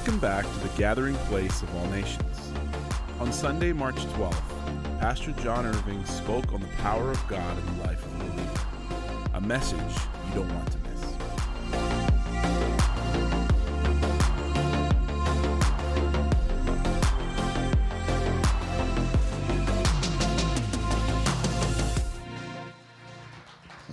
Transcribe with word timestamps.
Welcome 0.00 0.18
back 0.18 0.46
to 0.50 0.58
the 0.60 0.70
gathering 0.78 1.14
place 1.26 1.60
of 1.60 1.76
all 1.76 1.84
nations. 1.88 2.52
On 3.20 3.30
Sunday, 3.30 3.70
March 3.70 3.96
12th, 3.96 4.98
Pastor 4.98 5.32
John 5.32 5.66
Irving 5.66 6.02
spoke 6.06 6.54
on 6.54 6.62
the 6.62 6.68
power 6.78 7.10
of 7.10 7.28
God 7.28 7.58
in 7.58 7.66
the 7.76 7.84
life 7.84 8.02
of 8.06 8.18
the 8.18 8.24
believer. 8.24 8.60
A 9.34 9.42
message 9.42 9.78
you 10.28 10.36
don't 10.36 10.50
want 10.54 10.72
to 10.72 10.78
miss. 10.88 11.04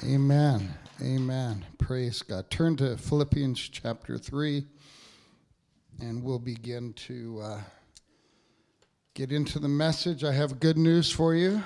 Amen. 0.05 0.73
Amen. 1.01 1.65
Praise 1.77 2.21
God. 2.21 2.49
Turn 2.49 2.77
to 2.77 2.95
Philippians 2.95 3.59
chapter 3.59 4.17
3, 4.17 4.65
and 5.99 6.23
we'll 6.23 6.39
begin 6.39 6.93
to 6.93 7.39
uh, 7.41 7.61
get 9.13 9.31
into 9.31 9.59
the 9.59 9.67
message. 9.67 10.23
I 10.23 10.31
have 10.31 10.59
good 10.59 10.77
news 10.77 11.11
for 11.11 11.33
you. 11.33 11.61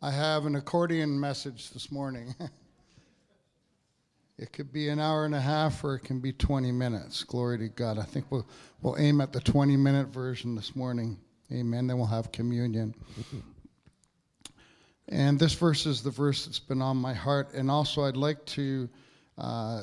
I 0.00 0.10
have 0.10 0.46
an 0.46 0.56
accordion 0.56 1.20
message 1.20 1.70
this 1.70 1.92
morning. 1.92 2.34
it 4.38 4.52
could 4.52 4.72
be 4.72 4.88
an 4.88 4.98
hour 4.98 5.26
and 5.26 5.34
a 5.34 5.40
half, 5.40 5.84
or 5.84 5.96
it 5.96 6.00
can 6.00 6.20
be 6.20 6.32
20 6.32 6.72
minutes. 6.72 7.22
Glory 7.24 7.58
to 7.58 7.68
God. 7.68 7.98
I 7.98 8.04
think 8.04 8.24
we'll, 8.30 8.46
we'll 8.80 8.96
aim 8.98 9.20
at 9.20 9.32
the 9.32 9.40
20 9.40 9.76
minute 9.76 10.08
version 10.08 10.54
this 10.54 10.74
morning. 10.74 11.18
Amen. 11.52 11.86
Then 11.86 11.98
we'll 11.98 12.06
have 12.06 12.32
communion. 12.32 12.94
And 15.08 15.38
this 15.38 15.52
verse 15.54 15.84
is 15.84 16.02
the 16.02 16.10
verse 16.10 16.46
that's 16.46 16.60
been 16.60 16.80
on 16.80 16.96
my 16.96 17.12
heart. 17.12 17.52
And 17.52 17.70
also, 17.70 18.04
I'd 18.04 18.16
like 18.16 18.44
to 18.46 18.88
uh, 19.36 19.82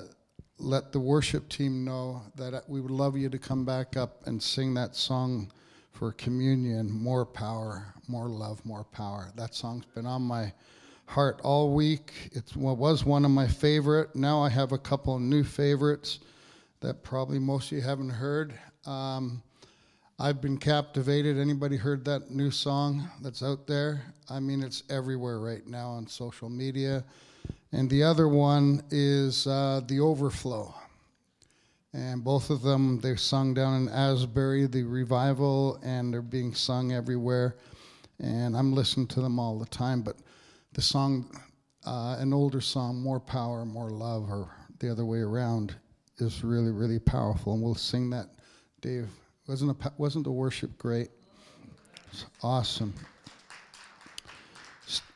let 0.60 0.92
the 0.92 1.00
worship 1.00 1.50
team 1.50 1.86
know 1.86 2.22
that 2.36 2.64
we 2.68 2.82
would 2.82 2.92
love 2.92 3.16
you 3.18 3.30
to 3.30 3.38
come 3.38 3.64
back 3.64 3.96
up 3.96 4.26
and 4.26 4.42
sing 4.42 4.74
that 4.74 4.96
song 4.96 5.52
for 5.92 6.12
communion 6.14 6.92
More 6.92 7.26
Power, 7.26 7.94
More 8.08 8.28
Love, 8.28 8.64
More 8.66 8.84
Power. 8.84 9.32
That 9.36 9.54
song's 9.54 9.86
been 9.86 10.06
on 10.06 10.22
my 10.22 10.54
heart 11.06 11.40
all 11.44 11.74
week. 11.74 12.30
It 12.34 12.56
was 12.56 13.06
one 13.06 13.26
of 13.26 13.32
my 13.32 13.48
favorite. 13.48 14.16
Now 14.16 14.42
I 14.42 14.50
have 14.50 14.72
a 14.72 14.78
couple 14.78 15.18
new 15.20 15.44
favorites 15.44 16.20
that 16.82 17.04
probably 17.04 17.40
most 17.40 17.72
of 17.72 17.78
you 17.78 17.84
haven't 17.84 18.10
heard. 18.10 18.54
Um, 18.86 19.42
I've 20.20 20.42
been 20.42 20.58
captivated. 20.58 21.38
Anybody 21.38 21.78
heard 21.78 22.04
that 22.06 22.32
new 22.32 22.50
song 22.50 23.08
that's 23.22 23.44
out 23.44 23.68
there? 23.68 24.02
I 24.30 24.40
mean, 24.40 24.64
it's 24.64 24.84
everywhere 24.90 25.40
right 25.40 25.66
now 25.66 25.90
on 25.90 26.08
social 26.08 26.50
media. 26.50 27.04
And 27.72 27.90
the 27.90 28.04
other 28.04 28.28
one 28.28 28.84
is 28.92 29.46
uh, 29.46 29.82
The 29.88 30.00
Overflow. 30.00 30.74
And 31.94 32.24
both 32.24 32.50
of 32.50 32.62
them, 32.62 33.00
they're 33.00 33.18
sung 33.18 33.54
down 33.54 33.82
in 33.82 33.90
Asbury, 33.90 34.68
the 34.68 34.84
revival, 34.84 35.80
and 35.84 36.14
they're 36.14 36.22
being 36.22 36.54
sung 36.54 36.92
everywhere. 36.92 37.56
And 38.20 38.56
I'm 38.56 38.74
listening 38.74 39.08
to 39.08 39.22
them 39.22 39.40
all 39.40 39.58
the 39.58 39.66
time. 39.66 40.02
But 40.02 40.18
the 40.74 40.82
song, 40.82 41.30
uh, 41.86 42.18
an 42.20 42.34
older 42.34 42.62
song, 42.62 43.02
More 43.02 43.20
Power, 43.20 43.66
More 43.66 43.90
Love, 43.90 44.30
or 44.30 44.50
the 44.80 44.92
other 44.92 45.06
way 45.06 45.20
around, 45.20 45.76
is 46.20 46.44
really, 46.44 46.72
really 46.72 47.00
powerful. 47.00 47.54
And 47.54 47.62
we'll 47.62 47.76
sing 47.76 48.10
that, 48.12 48.30
Dave. 48.82 49.10
Wasn't, 49.48 49.72
a, 49.72 49.92
wasn't 49.98 50.26
the 50.26 50.32
worship 50.32 50.78
great? 50.78 51.10
It's 52.12 52.26
awesome. 52.44 52.94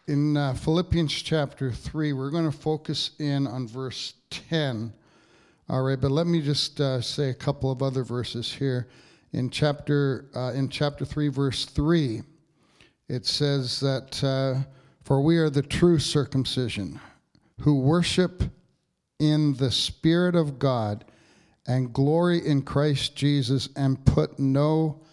In 0.08 0.36
uh, 0.36 0.56
Philippians 0.56 1.14
chapter 1.14 1.72
3, 1.72 2.14
we're 2.14 2.32
going 2.32 2.50
to 2.50 2.58
focus 2.58 3.12
in 3.20 3.46
on 3.46 3.68
verse 3.68 4.16
10. 4.32 4.92
All 5.70 5.84
right, 5.84 6.02
but 6.02 6.10
let 6.10 6.26
me 6.26 6.42
just 6.42 6.82
uh, 6.82 7.02
say 7.02 7.30
a 7.30 7.36
couple 7.36 7.70
of 7.70 7.84
other 7.84 8.04
verses 8.04 8.52
here. 8.52 8.88
In 9.32 9.52
chapter, 9.52 10.26
uh, 10.36 10.54
in 10.54 10.70
chapter 10.70 11.06
3, 11.06 11.28
verse 11.28 11.66
3, 11.66 12.24
it 13.10 13.28
says 13.28 13.80
that, 13.82 14.24
uh, 14.24 14.68
For 15.04 15.22
we 15.22 15.38
are 15.38 15.52
the 15.52 15.62
true 15.62 16.00
circumcision, 16.00 17.00
who 17.60 17.80
worship 17.80 18.42
in 19.20 19.54
the 19.54 19.70
Spirit 19.70 20.34
of 20.34 20.58
God 20.58 21.06
and 21.68 21.94
glory 21.94 22.44
in 22.44 22.64
Christ 22.64 23.16
Jesus 23.16 23.70
and 23.76 24.04
put 24.04 24.40
no 24.40 25.04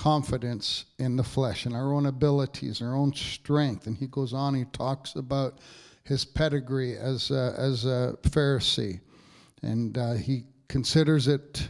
confidence 0.00 0.86
in 0.98 1.14
the 1.14 1.22
flesh 1.22 1.66
and 1.66 1.76
our 1.76 1.92
own 1.92 2.06
abilities, 2.06 2.80
our 2.80 2.96
own 2.96 3.12
strength. 3.12 3.86
And 3.86 3.94
he 3.94 4.06
goes 4.06 4.32
on, 4.32 4.54
he 4.54 4.64
talks 4.72 5.14
about 5.14 5.58
his 6.04 6.24
pedigree 6.24 6.96
as 6.96 7.30
a, 7.30 7.54
as 7.58 7.84
a 7.84 8.16
Pharisee. 8.22 9.00
And 9.60 9.98
uh, 9.98 10.14
he 10.14 10.44
considers 10.68 11.28
it 11.28 11.68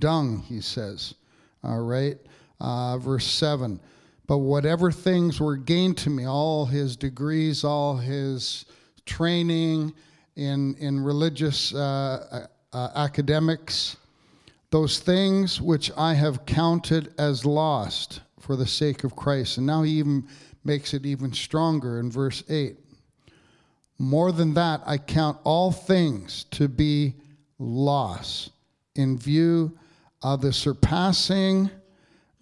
dung, 0.00 0.40
he 0.48 0.60
says. 0.60 1.14
All 1.62 1.82
right. 1.82 2.18
Uh, 2.58 2.98
verse 2.98 3.24
7 3.24 3.78
But 4.26 4.38
whatever 4.38 4.90
things 4.90 5.40
were 5.40 5.56
gained 5.56 5.96
to 5.98 6.10
me, 6.10 6.26
all 6.26 6.66
his 6.66 6.96
degrees, 6.96 7.62
all 7.62 7.96
his 7.96 8.64
training 9.06 9.94
in, 10.34 10.74
in 10.80 10.98
religious 10.98 11.72
uh, 11.72 12.48
uh, 12.72 12.88
academics, 12.96 13.96
those 14.70 15.00
things 15.00 15.60
which 15.60 15.90
I 15.96 16.14
have 16.14 16.46
counted 16.46 17.12
as 17.18 17.44
lost 17.44 18.20
for 18.38 18.56
the 18.56 18.66
sake 18.66 19.04
of 19.04 19.16
Christ. 19.16 19.58
And 19.58 19.66
now 19.66 19.82
he 19.82 19.92
even 19.92 20.26
makes 20.64 20.94
it 20.94 21.04
even 21.04 21.32
stronger 21.32 21.98
in 21.98 22.10
verse 22.10 22.42
8. 22.48 22.76
More 23.98 24.32
than 24.32 24.54
that, 24.54 24.80
I 24.86 24.96
count 24.98 25.38
all 25.44 25.72
things 25.72 26.44
to 26.52 26.68
be 26.68 27.16
loss 27.58 28.50
in 28.94 29.18
view 29.18 29.76
of 30.22 30.40
the 30.40 30.52
surpassing 30.52 31.70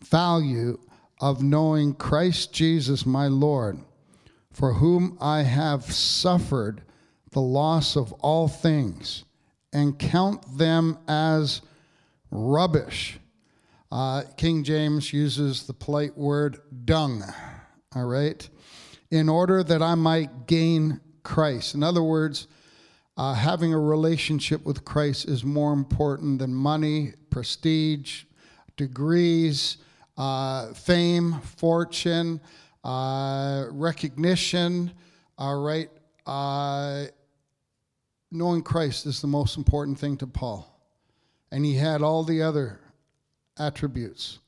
value 0.00 0.78
of 1.20 1.42
knowing 1.42 1.94
Christ 1.94 2.52
Jesus 2.52 3.04
my 3.04 3.26
Lord, 3.26 3.78
for 4.52 4.74
whom 4.74 5.16
I 5.20 5.42
have 5.42 5.84
suffered 5.84 6.82
the 7.32 7.40
loss 7.40 7.96
of 7.96 8.12
all 8.14 8.48
things 8.48 9.24
and 9.72 9.98
count 9.98 10.58
them 10.58 10.98
as 11.08 11.60
rubbish. 12.30 13.18
Uh, 13.90 14.22
King 14.36 14.64
James 14.64 15.12
uses 15.12 15.66
the 15.66 15.72
polite 15.72 16.16
word 16.16 16.60
dung, 16.84 17.24
all 17.94 18.04
right, 18.04 18.48
in 19.10 19.28
order 19.28 19.62
that 19.62 19.82
I 19.82 19.94
might 19.94 20.46
gain 20.46 21.00
Christ. 21.22 21.74
In 21.74 21.82
other 21.82 22.02
words, 22.02 22.48
uh, 23.16 23.34
having 23.34 23.72
a 23.72 23.78
relationship 23.78 24.64
with 24.64 24.84
Christ 24.84 25.26
is 25.26 25.42
more 25.42 25.72
important 25.72 26.38
than 26.38 26.54
money, 26.54 27.14
prestige, 27.30 28.24
degrees, 28.76 29.78
uh, 30.16 30.72
fame, 30.74 31.40
fortune, 31.56 32.40
uh, 32.84 33.64
recognition, 33.70 34.92
all 35.36 35.60
right. 35.60 35.88
Uh, 36.26 37.06
knowing 38.30 38.62
Christ 38.62 39.06
is 39.06 39.20
the 39.20 39.26
most 39.26 39.56
important 39.56 39.98
thing 39.98 40.16
to 40.18 40.26
Paul. 40.26 40.77
And 41.50 41.64
he 41.64 41.74
had 41.74 42.02
all 42.02 42.24
the 42.24 42.42
other 42.42 42.80
attributes. 43.58 44.38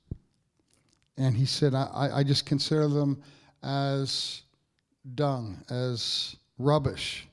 And 1.16 1.36
he 1.36 1.46
said, 1.46 1.74
I, 1.74 2.10
I 2.14 2.22
just 2.22 2.46
consider 2.46 2.88
them 2.88 3.22
as 3.62 4.42
dung, 5.14 5.62
as 5.70 6.36
rubbish, 6.58 7.26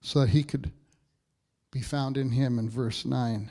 so 0.00 0.20
that 0.20 0.30
he 0.30 0.42
could 0.42 0.70
be 1.70 1.80
found 1.80 2.16
in 2.16 2.30
him 2.30 2.58
in 2.58 2.68
verse 2.68 3.04
9. 3.04 3.50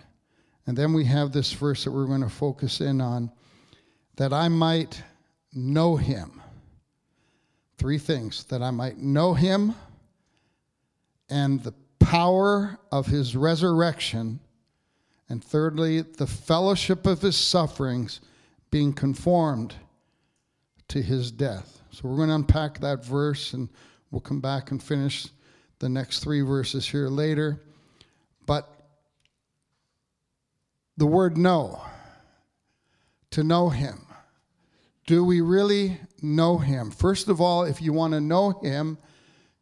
And 0.65 0.77
then 0.77 0.93
we 0.93 1.05
have 1.05 1.31
this 1.31 1.51
verse 1.51 1.83
that 1.83 1.91
we're 1.91 2.05
going 2.05 2.21
to 2.21 2.29
focus 2.29 2.81
in 2.81 3.01
on 3.01 3.31
that 4.15 4.31
I 4.31 4.47
might 4.47 5.01
know 5.53 5.95
him. 5.95 6.41
Three 7.77 7.97
things 7.97 8.45
that 8.45 8.61
I 8.61 8.71
might 8.71 8.97
know 8.97 9.33
him 9.33 9.75
and 11.29 11.61
the 11.61 11.73
power 11.99 12.77
of 12.91 13.07
his 13.07 13.35
resurrection, 13.35 14.39
and 15.33 15.43
thirdly, 15.43 16.01
the 16.01 16.27
fellowship 16.27 17.07
of 17.07 17.23
his 17.23 17.35
sufferings, 17.35 18.21
being 18.69 18.93
conformed 18.93 19.73
to 20.89 21.01
his 21.01 21.31
death. 21.31 21.81
So 21.89 22.07
we're 22.07 22.17
going 22.17 22.29
to 22.29 22.35
unpack 22.35 22.79
that 22.81 23.03
verse 23.03 23.53
and 23.53 23.67
we'll 24.11 24.21
come 24.21 24.41
back 24.41 24.69
and 24.69 24.81
finish 24.81 25.25
the 25.79 25.89
next 25.89 26.19
three 26.19 26.41
verses 26.41 26.87
here 26.87 27.07
later. 27.07 27.63
But 28.45 28.69
the 30.97 31.07
word 31.07 31.35
know, 31.35 31.81
to 33.31 33.43
know 33.43 33.69
him. 33.69 34.05
Do 35.07 35.25
we 35.25 35.41
really 35.41 35.97
know 36.21 36.59
him? 36.59 36.91
First 36.91 37.27
of 37.27 37.41
all, 37.41 37.63
if 37.63 37.81
you 37.81 37.91
want 37.91 38.13
to 38.13 38.21
know 38.21 38.51
him, 38.61 38.99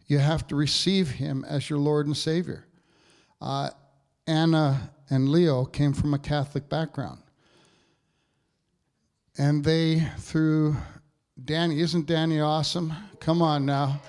you 0.07 0.17
have 0.17 0.45
to 0.47 0.55
receive 0.57 1.11
him 1.11 1.45
as 1.47 1.69
your 1.69 1.79
Lord 1.79 2.07
and 2.07 2.17
Savior. 2.17 2.67
Uh, 3.39 3.69
Anna 4.27 4.91
and 5.11 5.27
Leo 5.27 5.65
came 5.65 5.91
from 5.91 6.13
a 6.13 6.19
Catholic 6.19 6.69
background. 6.69 7.21
And 9.37 9.63
they, 9.63 10.07
through 10.17 10.77
Danny, 11.43 11.81
isn't 11.81 12.05
Danny 12.05 12.39
awesome? 12.39 12.93
Come 13.19 13.41
on 13.41 13.65
now. 13.65 14.01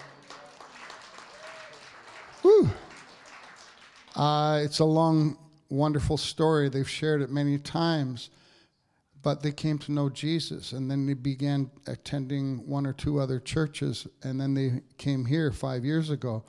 Woo. 2.44 2.70
Uh, 4.14 4.60
it's 4.62 4.78
a 4.78 4.84
long 4.84 5.36
wonderful 5.68 6.16
story. 6.16 6.68
They've 6.68 6.88
shared 6.88 7.20
it 7.20 7.30
many 7.30 7.58
times, 7.58 8.30
but 9.22 9.42
they 9.42 9.52
came 9.52 9.78
to 9.78 9.92
know 9.92 10.08
Jesus, 10.08 10.72
and 10.72 10.88
then 10.88 11.06
they 11.06 11.14
began 11.14 11.70
attending 11.86 12.66
one 12.68 12.86
or 12.86 12.92
two 12.92 13.18
other 13.18 13.40
churches, 13.40 14.06
and 14.22 14.40
then 14.40 14.54
they 14.54 14.82
came 14.98 15.24
here 15.24 15.50
five 15.50 15.84
years 15.84 16.10
ago. 16.10 16.44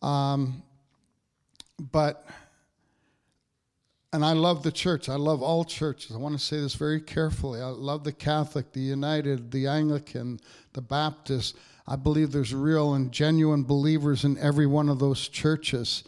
Um, 0.00 0.62
but 1.78 2.26
and 4.14 4.24
I 4.24 4.32
love 4.32 4.62
the 4.62 4.70
church. 4.70 5.08
I 5.08 5.16
love 5.16 5.42
all 5.42 5.64
churches. 5.64 6.12
I 6.14 6.18
want 6.18 6.38
to 6.38 6.44
say 6.44 6.60
this 6.60 6.76
very 6.76 7.00
carefully. 7.00 7.60
I 7.60 7.66
love 7.66 8.04
the 8.04 8.12
Catholic, 8.12 8.72
the 8.72 8.78
United, 8.78 9.50
the 9.50 9.66
Anglican, 9.66 10.38
the 10.72 10.80
Baptist. 10.80 11.56
I 11.88 11.96
believe 11.96 12.30
there's 12.30 12.54
real 12.54 12.94
and 12.94 13.10
genuine 13.10 13.64
believers 13.64 14.22
in 14.22 14.38
every 14.38 14.66
one 14.66 14.88
of 14.88 15.00
those 15.00 15.28
churches. 15.28 16.04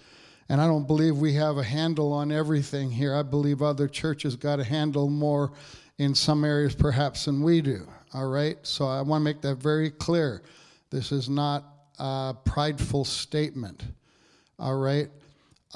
And 0.49 0.61
I 0.61 0.69
don't 0.69 0.87
believe 0.87 1.17
we 1.17 1.35
have 1.35 1.59
a 1.59 1.65
handle 1.65 2.13
on 2.13 2.31
everything 2.31 2.93
here. 2.93 3.13
I 3.13 3.25
believe 3.25 3.61
other 3.61 3.89
churches 3.89 4.37
got 4.37 4.61
a 4.61 4.65
handle 4.65 5.11
more 5.11 5.51
in 5.99 6.15
some 6.15 6.45
areas 6.45 6.77
perhaps 6.77 7.25
than 7.25 7.43
we 7.43 7.61
do. 7.61 7.89
All 8.15 8.29
right? 8.29 8.57
So 8.63 8.87
I 8.87 9.03
want 9.03 9.23
to 9.23 9.25
make 9.25 9.41
that 9.43 9.57
very 9.57 9.91
clear. 9.91 10.43
This 10.91 11.11
is 11.11 11.29
not 11.29 11.65
a 11.99 12.37
prideful 12.45 13.05
statement. 13.05 13.83
All 14.61 14.77
right? 14.77 15.11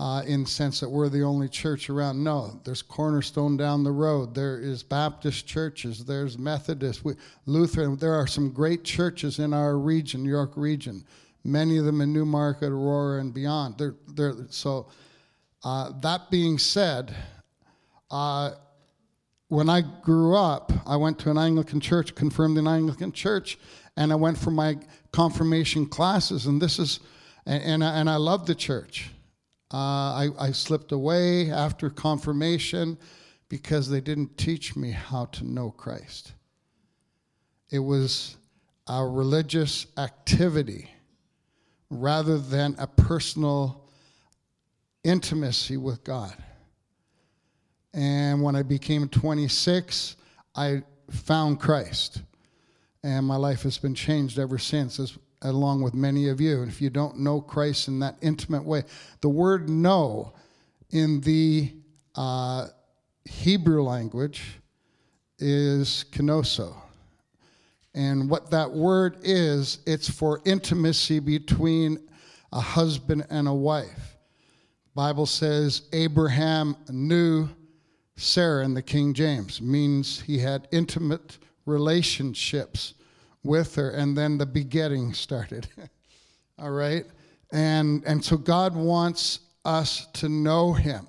Uh, 0.00 0.22
in 0.22 0.46
sense 0.46 0.80
that 0.80 0.88
we're 0.88 1.10
the 1.10 1.22
only 1.22 1.46
church 1.46 1.90
around. 1.90 2.24
No, 2.24 2.58
there's 2.64 2.80
Cornerstone 2.80 3.58
down 3.58 3.84
the 3.84 3.92
road. 3.92 4.34
There 4.34 4.58
is 4.58 4.82
Baptist 4.82 5.46
churches. 5.46 6.06
There's 6.06 6.38
Methodist, 6.38 7.04
we, 7.04 7.16
Lutheran. 7.44 7.96
There 7.96 8.14
are 8.14 8.26
some 8.26 8.50
great 8.50 8.82
churches 8.82 9.38
in 9.38 9.52
our 9.52 9.76
region, 9.76 10.24
York 10.24 10.52
region. 10.56 11.04
Many 11.44 11.76
of 11.76 11.84
them 11.84 12.00
in 12.00 12.14
Newmarket, 12.14 12.70
Aurora, 12.70 13.20
and 13.20 13.34
beyond. 13.34 13.76
They're, 13.76 13.94
they're, 14.08 14.46
so, 14.48 14.88
uh, 15.64 15.92
that 16.00 16.30
being 16.30 16.56
said, 16.56 17.14
uh, 18.10 18.52
when 19.48 19.68
I 19.68 19.82
grew 19.82 20.34
up, 20.34 20.72
I 20.86 20.96
went 20.96 21.18
to 21.20 21.30
an 21.30 21.36
Anglican 21.36 21.78
church, 21.78 22.14
confirmed 22.14 22.56
in 22.56 22.66
Anglican 22.66 23.12
church, 23.12 23.58
and 23.98 24.14
I 24.14 24.16
went 24.16 24.38
for 24.38 24.50
my 24.50 24.78
confirmation 25.12 25.84
classes. 25.84 26.46
And 26.46 26.62
this 26.62 26.78
is, 26.78 27.00
and, 27.44 27.62
and, 27.62 27.84
I, 27.84 27.98
and 27.98 28.08
I 28.08 28.16
love 28.16 28.46
the 28.46 28.54
church. 28.54 29.10
Uh, 29.72 29.76
I, 29.76 30.28
I 30.38 30.52
slipped 30.52 30.92
away 30.92 31.50
after 31.50 31.90
confirmation 31.90 32.98
because 33.48 33.88
they 33.88 34.00
didn't 34.00 34.36
teach 34.36 34.74
me 34.76 34.90
how 34.90 35.26
to 35.26 35.44
know 35.44 35.70
Christ. 35.70 36.32
It 37.70 37.78
was 37.78 38.36
a 38.88 39.06
religious 39.06 39.86
activity 39.96 40.90
rather 41.90 42.38
than 42.38 42.74
a 42.78 42.86
personal 42.86 43.88
intimacy 45.04 45.76
with 45.76 46.02
God. 46.02 46.34
And 47.92 48.42
when 48.42 48.54
I 48.54 48.62
became 48.62 49.08
26, 49.08 50.16
I 50.54 50.82
found 51.10 51.60
Christ. 51.60 52.22
And 53.02 53.26
my 53.26 53.36
life 53.36 53.62
has 53.62 53.78
been 53.78 53.94
changed 53.94 54.38
ever 54.38 54.58
since. 54.58 55.00
As 55.00 55.16
along 55.42 55.82
with 55.82 55.94
many 55.94 56.28
of 56.28 56.40
you. 56.40 56.62
And 56.62 56.70
if 56.70 56.80
you 56.80 56.90
don't 56.90 57.18
know 57.18 57.40
Christ 57.40 57.88
in 57.88 57.98
that 58.00 58.16
intimate 58.20 58.64
way, 58.64 58.84
the 59.20 59.28
word 59.28 59.68
know 59.68 60.32
in 60.90 61.20
the 61.20 61.72
uh, 62.14 62.66
Hebrew 63.24 63.82
language 63.82 64.42
is 65.38 66.04
ginosko. 66.12 66.74
And 67.94 68.30
what 68.30 68.50
that 68.50 68.70
word 68.70 69.18
is, 69.22 69.78
it's 69.86 70.08
for 70.08 70.40
intimacy 70.44 71.18
between 71.18 71.98
a 72.52 72.60
husband 72.60 73.26
and 73.30 73.48
a 73.48 73.54
wife. 73.54 74.16
Bible 74.94 75.26
says 75.26 75.82
Abraham 75.92 76.76
knew 76.88 77.48
Sarah 78.16 78.64
in 78.64 78.74
the 78.74 78.82
King 78.82 79.14
James 79.14 79.62
means 79.62 80.20
he 80.20 80.38
had 80.38 80.68
intimate 80.72 81.38
relationships 81.64 82.94
with 83.42 83.74
her, 83.74 83.90
and 83.90 84.16
then 84.16 84.38
the 84.38 84.46
begetting 84.46 85.14
started. 85.14 85.68
All 86.58 86.70
right? 86.70 87.04
And, 87.52 88.04
and 88.04 88.24
so 88.24 88.36
God 88.36 88.74
wants 88.74 89.40
us 89.64 90.06
to 90.14 90.28
know 90.28 90.72
Him. 90.72 91.06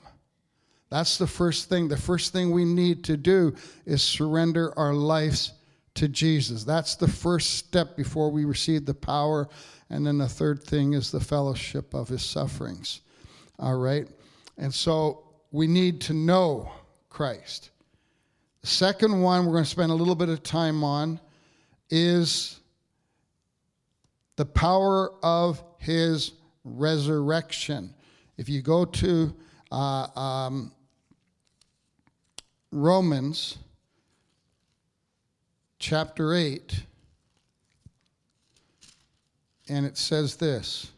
That's 0.89 1.17
the 1.17 1.27
first 1.27 1.69
thing. 1.69 1.87
The 1.87 1.97
first 1.97 2.33
thing 2.33 2.51
we 2.51 2.65
need 2.65 3.03
to 3.05 3.17
do 3.17 3.55
is 3.85 4.01
surrender 4.01 4.77
our 4.77 4.93
lives 4.93 5.53
to 5.95 6.07
Jesus. 6.07 6.63
That's 6.63 6.95
the 6.95 7.07
first 7.07 7.55
step 7.55 7.95
before 7.95 8.29
we 8.29 8.45
receive 8.45 8.85
the 8.85 8.93
power. 8.93 9.47
And 9.89 10.05
then 10.05 10.17
the 10.17 10.27
third 10.27 10.63
thing 10.63 10.93
is 10.93 11.11
the 11.11 11.19
fellowship 11.19 11.93
of 11.93 12.07
His 12.07 12.23
sufferings. 12.23 13.01
All 13.59 13.77
right? 13.77 14.07
And 14.57 14.73
so 14.73 15.23
we 15.51 15.67
need 15.67 16.01
to 16.01 16.13
know 16.13 16.71
Christ. 17.09 17.71
The 18.61 18.67
second 18.67 19.21
one 19.21 19.45
we're 19.45 19.53
going 19.53 19.63
to 19.63 19.69
spend 19.69 19.91
a 19.91 19.95
little 19.95 20.15
bit 20.15 20.29
of 20.29 20.43
time 20.43 20.83
on 20.83 21.19
is 21.91 22.59
the 24.37 24.45
power 24.45 25.11
of 25.21 25.61
his 25.77 26.31
resurrection. 26.63 27.93
If 28.37 28.49
you 28.49 28.61
go 28.61 28.85
to 28.85 29.35
uh, 29.71 30.07
um, 30.15 30.71
Romans 32.71 33.57
chapter 35.79 36.33
8, 36.33 36.85
and 39.67 39.85
it 39.85 39.97
says 39.97 40.35
this. 40.35 40.90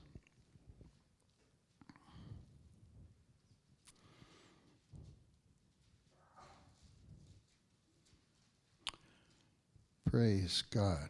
Praise 10.14 10.64
God. 10.70 11.10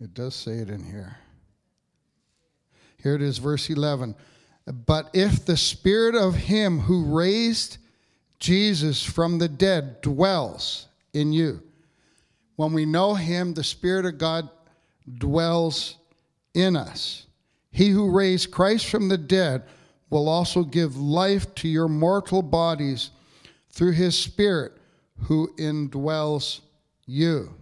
It 0.00 0.14
does 0.14 0.34
say 0.34 0.52
it 0.52 0.70
in 0.70 0.82
here. 0.82 1.18
Here 3.02 3.14
it 3.14 3.20
is, 3.20 3.36
verse 3.36 3.68
11. 3.68 4.14
But 4.86 5.10
if 5.12 5.44
the 5.44 5.58
spirit 5.58 6.14
of 6.14 6.34
him 6.34 6.78
who 6.78 7.14
raised 7.14 7.76
Jesus 8.38 9.02
from 9.02 9.38
the 9.38 9.50
dead 9.50 10.00
dwells 10.00 10.86
in 11.12 11.34
you, 11.34 11.62
when 12.54 12.72
we 12.72 12.86
know 12.86 13.12
him, 13.12 13.52
the 13.52 13.62
spirit 13.62 14.06
of 14.06 14.16
God 14.16 14.48
dwells 15.18 15.96
in 16.54 16.74
us. 16.74 17.26
He 17.70 17.90
who 17.90 18.10
raised 18.10 18.50
Christ 18.50 18.86
from 18.86 19.10
the 19.10 19.18
dead 19.18 19.64
will 20.08 20.30
also 20.30 20.62
give 20.62 20.96
life 20.96 21.54
to 21.56 21.68
your 21.68 21.88
mortal 21.88 22.40
bodies 22.40 23.10
through 23.68 23.92
his 23.92 24.18
spirit 24.18 24.72
who 25.24 25.52
indwells 25.58 26.60
you. 27.04 27.52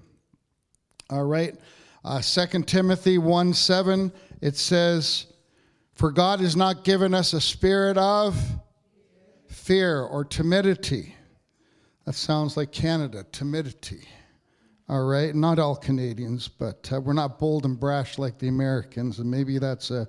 All 1.11 1.25
right. 1.25 1.55
Uh, 2.05 2.21
2 2.21 2.63
Timothy 2.63 3.19
1 3.19 3.55
7, 3.55 4.13
it 4.41 4.57
says, 4.57 5.27
For 5.95 6.11
God 6.11 6.41
has 6.41 6.57
not 6.57 6.85
given 6.85 7.15
us 7.15 7.33
a 7.33 7.41
spirit 7.41 7.99
of 7.99 8.37
fear 9.49 10.03
or 10.03 10.25
timidity. 10.25 11.15
That 12.05 12.15
sounds 12.15 12.57
like 12.57 12.73
Canada, 12.73 13.25
timidity. 13.33 14.07
All 14.89 15.05
right. 15.05 15.35
Not 15.35 15.59
all 15.59 15.77
Canadians, 15.77 16.49
but 16.49 16.91
uh, 16.93 17.01
we're 17.01 17.15
not 17.15 17.39
bold 17.39 17.65
and 17.65 17.81
brash 17.81 18.19
like 18.19 18.39
the 18.39 18.49
Americans. 18.49 19.19
And 19.19 19.31
maybe 19.31 19.59
that's 19.59 19.91
a, 19.91 20.07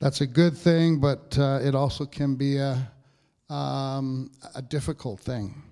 that's 0.00 0.20
a 0.20 0.26
good 0.26 0.56
thing, 0.56 0.98
but 0.98 1.38
uh, 1.38 1.60
it 1.62 1.76
also 1.76 2.04
can 2.04 2.34
be 2.34 2.56
a, 2.56 2.90
um, 3.48 4.32
a 4.56 4.62
difficult 4.62 5.20
thing 5.20 5.62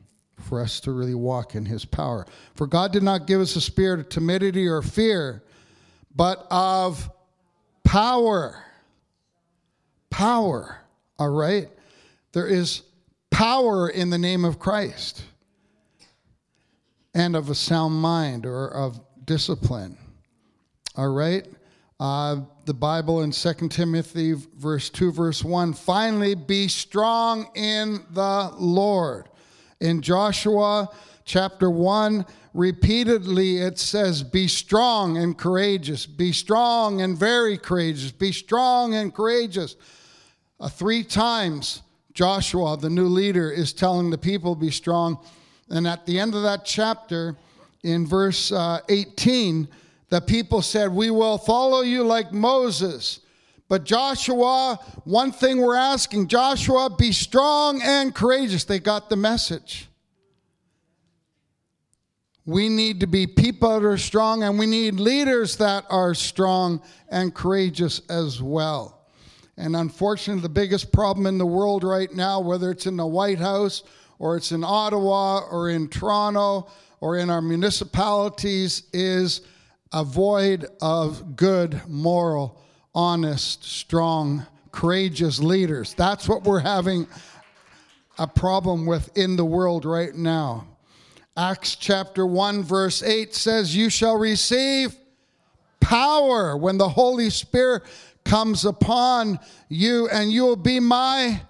for 0.40 0.60
us 0.60 0.80
to 0.80 0.92
really 0.92 1.14
walk 1.14 1.54
in 1.54 1.64
his 1.64 1.84
power. 1.84 2.26
For 2.54 2.66
God 2.66 2.92
did 2.92 3.02
not 3.02 3.26
give 3.26 3.40
us 3.40 3.56
a 3.56 3.60
spirit 3.60 4.00
of 4.00 4.08
timidity 4.08 4.66
or 4.66 4.82
fear, 4.82 5.42
but 6.14 6.46
of 6.50 7.10
power. 7.84 8.62
Power, 10.10 10.78
all 11.18 11.30
right? 11.30 11.68
There 12.32 12.46
is 12.46 12.82
power 13.30 13.88
in 13.88 14.10
the 14.10 14.18
name 14.18 14.44
of 14.44 14.58
Christ 14.58 15.24
and 17.14 17.34
of 17.34 17.50
a 17.50 17.54
sound 17.54 17.94
mind 17.94 18.46
or 18.46 18.68
of 18.68 19.00
discipline, 19.24 19.96
all 20.96 21.12
right? 21.12 21.46
Uh, 21.98 22.40
the 22.64 22.74
Bible 22.74 23.22
in 23.22 23.30
2 23.30 23.68
Timothy 23.68 24.34
verse 24.56 24.90
2 24.90 25.12
verse 25.12 25.44
1 25.44 25.74
finally 25.74 26.34
be 26.34 26.68
strong 26.68 27.50
in 27.54 28.04
the 28.10 28.52
Lord 28.58 29.29
in 29.80 30.02
Joshua 30.02 30.88
chapter 31.24 31.70
1, 31.70 32.26
repeatedly 32.54 33.58
it 33.58 33.78
says, 33.78 34.22
Be 34.22 34.46
strong 34.46 35.16
and 35.16 35.36
courageous, 35.36 36.06
be 36.06 36.32
strong 36.32 37.00
and 37.00 37.16
very 37.16 37.56
courageous, 37.56 38.12
be 38.12 38.32
strong 38.32 38.94
and 38.94 39.14
courageous. 39.14 39.76
Uh, 40.58 40.68
three 40.68 41.02
times, 41.02 41.82
Joshua, 42.12 42.76
the 42.76 42.90
new 42.90 43.06
leader, 43.06 43.50
is 43.50 43.72
telling 43.72 44.10
the 44.10 44.18
people, 44.18 44.54
Be 44.54 44.70
strong. 44.70 45.24
And 45.70 45.86
at 45.86 46.04
the 46.04 46.18
end 46.18 46.34
of 46.34 46.42
that 46.42 46.64
chapter, 46.64 47.36
in 47.82 48.06
verse 48.06 48.52
uh, 48.52 48.80
18, 48.88 49.68
the 50.08 50.20
people 50.20 50.60
said, 50.60 50.90
We 50.90 51.10
will 51.10 51.38
follow 51.38 51.80
you 51.80 52.02
like 52.02 52.32
Moses, 52.32 53.20
But 53.70 53.84
Joshua, 53.84 54.80
one 55.04 55.30
thing 55.30 55.60
we're 55.60 55.76
asking 55.76 56.26
Joshua, 56.26 56.90
be 56.90 57.12
strong 57.12 57.80
and 57.80 58.12
courageous. 58.12 58.64
They 58.64 58.80
got 58.80 59.08
the 59.08 59.14
message. 59.14 59.88
We 62.44 62.68
need 62.68 62.98
to 62.98 63.06
be 63.06 63.28
people 63.28 63.78
that 63.78 63.86
are 63.86 63.96
strong, 63.96 64.42
and 64.42 64.58
we 64.58 64.66
need 64.66 64.94
leaders 64.94 65.58
that 65.58 65.84
are 65.88 66.14
strong 66.14 66.82
and 67.10 67.32
courageous 67.32 68.00
as 68.10 68.42
well. 68.42 69.06
And 69.56 69.76
unfortunately, 69.76 70.42
the 70.42 70.48
biggest 70.48 70.90
problem 70.90 71.26
in 71.28 71.38
the 71.38 71.46
world 71.46 71.84
right 71.84 72.12
now, 72.12 72.40
whether 72.40 72.72
it's 72.72 72.86
in 72.86 72.96
the 72.96 73.06
White 73.06 73.38
House 73.38 73.84
or 74.18 74.36
it's 74.36 74.50
in 74.50 74.64
Ottawa 74.64 75.46
or 75.48 75.70
in 75.70 75.86
Toronto 75.86 76.68
or 77.00 77.18
in 77.18 77.30
our 77.30 77.40
municipalities, 77.40 78.82
is 78.92 79.42
a 79.92 80.02
void 80.02 80.66
of 80.82 81.36
good, 81.36 81.80
moral, 81.86 82.60
honest, 82.94 83.64
strong, 83.64 84.46
courageous 84.72 85.38
leaders. 85.38 85.94
That's 85.94 86.28
what 86.28 86.44
we're 86.44 86.60
having 86.60 87.06
a 88.18 88.26
problem 88.26 88.86
with 88.86 89.16
in 89.16 89.36
the 89.36 89.44
world 89.44 89.84
right 89.84 90.14
now. 90.14 90.66
Acts 91.36 91.76
chapter 91.76 92.26
1, 92.26 92.64
verse 92.64 93.02
8 93.02 93.34
says, 93.34 93.74
You 93.74 93.88
shall 93.88 94.16
receive 94.16 94.94
power 95.80 96.56
when 96.56 96.76
the 96.76 96.88
Holy 96.88 97.30
Spirit 97.30 97.84
comes 98.24 98.64
upon 98.64 99.38
you, 99.68 100.08
and 100.08 100.30
you 100.30 100.44
will 100.44 100.56
be 100.56 100.80
my 100.80 101.40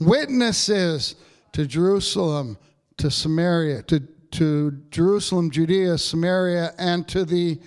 witnesses 0.00 1.16
to 1.52 1.66
Jerusalem, 1.66 2.56
to 2.96 3.10
Samaria, 3.10 3.82
to, 3.82 4.00
to 4.32 4.70
Jerusalem, 4.90 5.50
Judea, 5.50 5.98
Samaria, 5.98 6.72
and 6.78 7.06
to 7.08 7.24
the 7.24 7.60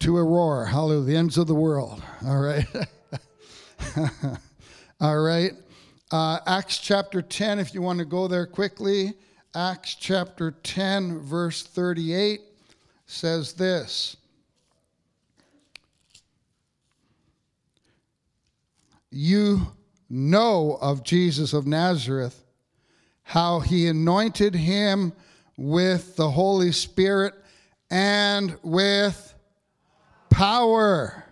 to 0.00 0.16
Aurora. 0.16 0.68
Hallelujah, 0.68 1.04
the 1.04 1.16
ends 1.16 1.38
of 1.38 1.46
the 1.46 1.54
world. 1.54 2.02
All 2.26 2.40
right. 2.40 2.66
All 5.00 5.20
right. 5.20 5.52
Uh, 6.10 6.40
Acts 6.46 6.78
chapter 6.78 7.22
10, 7.22 7.58
if 7.58 7.72
you 7.72 7.82
want 7.82 7.98
to 8.00 8.04
go 8.04 8.26
there 8.26 8.46
quickly. 8.46 9.14
Acts 9.54 9.94
chapter 9.94 10.52
10, 10.62 11.20
verse 11.20 11.62
38 11.62 12.40
says 13.06 13.52
this 13.52 14.16
You 19.10 19.66
know 20.08 20.78
of 20.80 21.02
Jesus 21.02 21.52
of 21.52 21.66
Nazareth, 21.66 22.44
how 23.22 23.60
he 23.60 23.86
anointed 23.86 24.54
him 24.54 25.12
with 25.56 26.16
the 26.16 26.30
Holy 26.30 26.72
Spirit 26.72 27.34
and 27.90 28.56
with 28.62 29.29
power. 30.30 31.24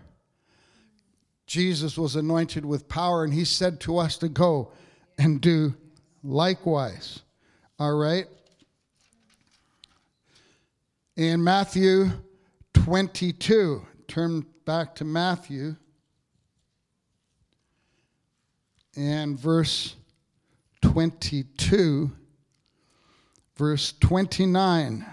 Jesus 1.47 1.97
was 1.97 2.17
anointed 2.17 2.65
with 2.65 2.89
power, 2.89 3.25
and 3.25 3.33
he 3.33 3.45
said 3.45 3.81
to 3.81 3.99
us 3.99 4.19
to 4.19 4.29
go 4.29 4.73
and 5.17 5.41
do 5.41 5.75
likewise. 6.23 7.21
All 7.79 7.97
right? 7.97 8.27
In 11.17 11.43
Matthew 11.43 12.11
22, 12.75 13.85
turn 14.07 14.47
back 14.65 14.95
to 14.97 15.05
Matthew 15.05 15.75
and 18.97 19.39
verse 19.39 19.97
22, 20.83 22.11
verse 23.57 23.95
29. 24.01 25.07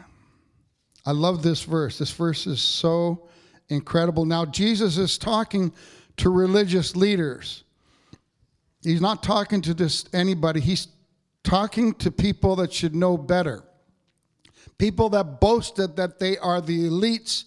I 1.05 1.11
love 1.11 1.43
this 1.43 1.63
verse. 1.63 1.99
This 1.99 2.11
verse 2.11 2.47
is 2.47 2.61
so 2.61 3.29
incredible. 3.69 4.25
Now, 4.25 4.45
Jesus 4.45 4.97
is 4.97 5.17
talking 5.17 5.73
to 6.17 6.29
religious 6.29 6.95
leaders. 6.95 7.63
He's 8.81 9.01
not 9.01 9.23
talking 9.23 9.61
to 9.61 9.73
just 9.73 10.13
anybody. 10.13 10.59
He's 10.59 10.87
talking 11.43 11.93
to 11.95 12.11
people 12.11 12.55
that 12.57 12.73
should 12.73 12.95
know 12.95 13.17
better. 13.17 13.63
People 14.77 15.09
that 15.09 15.39
boasted 15.39 15.95
that 15.95 16.19
they 16.19 16.37
are 16.37 16.61
the 16.61 16.89
elites, 16.89 17.45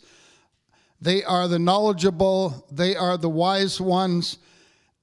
they 1.00 1.22
are 1.24 1.46
the 1.46 1.58
knowledgeable, 1.58 2.66
they 2.70 2.96
are 2.96 3.16
the 3.16 3.28
wise 3.28 3.80
ones, 3.80 4.38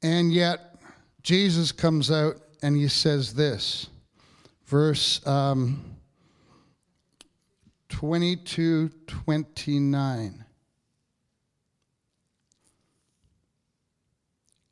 and 0.02 0.34
yet 0.34 0.76
Jesus 1.22 1.72
comes 1.72 2.12
out 2.12 2.36
and 2.62 2.76
he 2.76 2.88
says 2.88 3.34
this. 3.34 3.88
Verse 4.66 5.26
um, 5.28 5.96
22 7.90 8.90
29. 9.08 10.45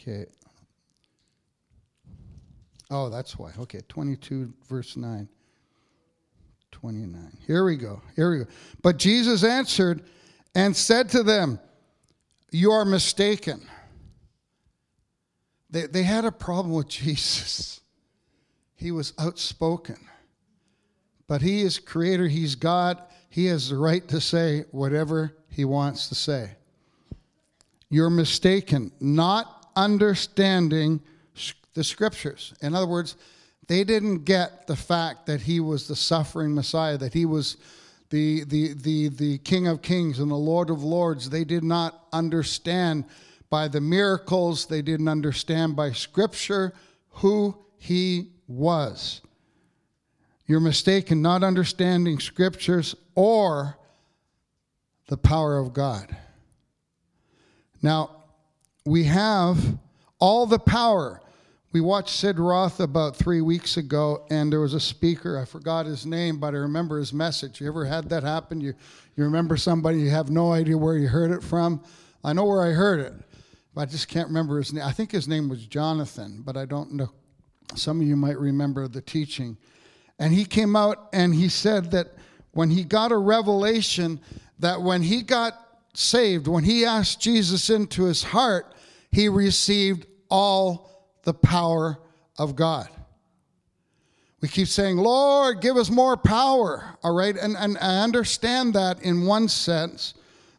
Okay. 0.03 0.25
Oh, 2.91 3.09
that's 3.09 3.37
why. 3.37 3.51
Okay, 3.57 3.81
22, 3.87 4.53
verse 4.67 4.97
9. 4.97 5.29
29. 6.71 7.37
Here 7.47 7.63
we 7.63 7.77
go. 7.77 8.01
Here 8.15 8.31
we 8.31 8.39
go. 8.39 8.45
But 8.81 8.97
Jesus 8.97 9.43
answered 9.43 10.03
and 10.53 10.75
said 10.75 11.09
to 11.09 11.23
them, 11.23 11.59
You 12.51 12.71
are 12.71 12.83
mistaken. 12.83 13.65
They, 15.69 15.87
they 15.87 16.03
had 16.03 16.25
a 16.25 16.31
problem 16.31 16.75
with 16.75 16.87
Jesus. 16.89 17.79
He 18.75 18.91
was 18.91 19.13
outspoken. 19.17 19.97
But 21.27 21.41
He 21.41 21.61
is 21.61 21.79
creator, 21.79 22.27
He's 22.27 22.55
God. 22.55 23.01
He 23.29 23.45
has 23.45 23.69
the 23.69 23.77
right 23.77 24.05
to 24.09 24.19
say 24.19 24.65
whatever 24.71 25.33
He 25.47 25.63
wants 25.63 26.09
to 26.09 26.15
say. 26.15 26.51
You're 27.89 28.09
mistaken, 28.09 28.91
not 28.99 29.62
understanding 29.75 31.01
the 31.73 31.83
scriptures. 31.83 32.53
In 32.61 32.75
other 32.75 32.87
words, 32.87 33.15
they 33.67 33.83
didn't 33.83 34.25
get 34.25 34.67
the 34.67 34.75
fact 34.75 35.25
that 35.25 35.41
he 35.41 35.59
was 35.59 35.87
the 35.87 35.95
suffering 35.95 36.53
Messiah, 36.53 36.97
that 36.97 37.13
he 37.13 37.25
was 37.25 37.57
the, 38.09 38.43
the, 38.43 38.73
the, 38.73 39.09
the 39.09 39.37
King 39.39 39.67
of 39.67 39.81
Kings 39.81 40.19
and 40.19 40.29
the 40.29 40.35
Lord 40.35 40.69
of 40.69 40.83
Lords. 40.83 41.29
They 41.29 41.43
did 41.43 41.63
not 41.63 42.07
understand 42.11 43.05
by 43.49 43.67
the 43.67 43.81
miracles, 43.81 44.65
they 44.65 44.81
didn't 44.81 45.07
understand 45.07 45.75
by 45.75 45.91
scripture 45.91 46.73
who 47.09 47.55
he 47.77 48.31
was. 48.47 49.21
You're 50.45 50.59
mistaken 50.59 51.21
not 51.21 51.43
understanding 51.43 52.19
scriptures 52.19 52.95
or 53.15 53.77
the 55.07 55.17
power 55.17 55.57
of 55.57 55.73
God. 55.73 56.15
Now, 57.81 58.22
we 58.85 59.03
have 59.05 59.77
all 60.19 60.45
the 60.45 60.59
power 60.59 61.21
we 61.73 61.81
watched 61.81 62.15
Sid 62.15 62.37
Roth 62.37 62.79
about 62.79 63.15
three 63.15 63.41
weeks 63.41 63.77
ago, 63.77 64.27
and 64.29 64.53
there 64.53 64.59
was 64.59 64.75
a 64.75 64.79
speaker. 64.79 65.39
I 65.39 65.45
forgot 65.45 65.87
his 65.87 66.05
name, 66.05 66.37
but 66.37 66.53
I 66.53 66.57
remember 66.57 66.99
his 66.99 67.11
message. 67.11 67.59
You 67.59 67.67
ever 67.67 67.83
had 67.83 68.09
that 68.09 68.21
happen? 68.21 68.61
You, 68.61 68.75
you 69.15 69.23
remember 69.23 69.57
somebody, 69.57 69.99
you 69.99 70.11
have 70.11 70.29
no 70.29 70.53
idea 70.53 70.77
where 70.77 70.97
you 70.97 71.07
heard 71.07 71.31
it 71.31 71.41
from? 71.41 71.83
I 72.23 72.31
know 72.31 72.45
where 72.45 72.61
I 72.61 72.73
heard 72.73 72.99
it, 72.99 73.13
but 73.73 73.81
I 73.81 73.85
just 73.85 74.07
can't 74.07 74.27
remember 74.27 74.59
his 74.59 74.71
name. 74.71 74.83
I 74.83 74.91
think 74.91 75.11
his 75.11 75.27
name 75.27 75.49
was 75.49 75.65
Jonathan, 75.65 76.43
but 76.45 76.57
I 76.57 76.65
don't 76.65 76.93
know. 76.93 77.09
Some 77.73 78.01
of 78.01 78.05
you 78.05 78.15
might 78.15 78.37
remember 78.37 78.87
the 78.87 79.01
teaching. 79.01 79.57
And 80.19 80.31
he 80.31 80.45
came 80.45 80.75
out 80.75 81.09
and 81.11 81.33
he 81.33 81.49
said 81.49 81.89
that 81.89 82.09
when 82.51 82.69
he 82.69 82.83
got 82.83 83.11
a 83.11 83.17
revelation, 83.17 84.19
that 84.59 84.79
when 84.79 85.01
he 85.01 85.23
got 85.23 85.53
saved, 85.95 86.47
when 86.47 86.65
he 86.65 86.85
asked 86.85 87.19
Jesus 87.19 87.71
into 87.71 88.03
his 88.03 88.21
heart, 88.21 88.72
he 89.13 89.29
received 89.29 90.07
all 90.27 90.89
the 91.23 91.35
power 91.35 91.99
of 92.37 92.55
God. 92.55 92.89
We 94.41 94.49
keep 94.49 94.67
saying, 94.67 94.97
Lord, 94.97 95.61
give 95.61 95.77
us 95.77 95.89
more 95.89 96.17
power, 96.17 96.97
all 97.03 97.13
right? 97.13 97.37
And, 97.37 97.55
and 97.55 97.77
I 97.77 97.99
understand 98.01 98.73
that 98.73 99.01
in 99.03 99.25
one 99.25 99.47
sense. 99.47 100.15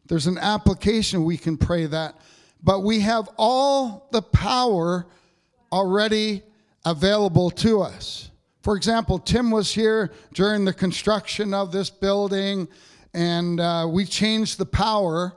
There's 0.06 0.28
an 0.28 0.38
application 0.38 1.24
we 1.24 1.36
can 1.36 1.58
pray 1.58 1.86
that. 1.86 2.14
But 2.62 2.80
we 2.80 3.00
have 3.00 3.28
all 3.36 4.08
the 4.12 4.22
power 4.22 5.06
already 5.72 6.44
available 6.84 7.50
to 7.50 7.82
us. 7.82 8.30
For 8.62 8.76
example, 8.76 9.18
Tim 9.18 9.50
was 9.50 9.74
here 9.74 10.12
during 10.32 10.64
the 10.64 10.72
construction 10.72 11.52
of 11.52 11.72
this 11.72 11.90
building, 11.90 12.68
and 13.12 13.58
uh, 13.58 13.88
we 13.90 14.04
changed 14.04 14.58
the 14.58 14.66
power 14.66 15.34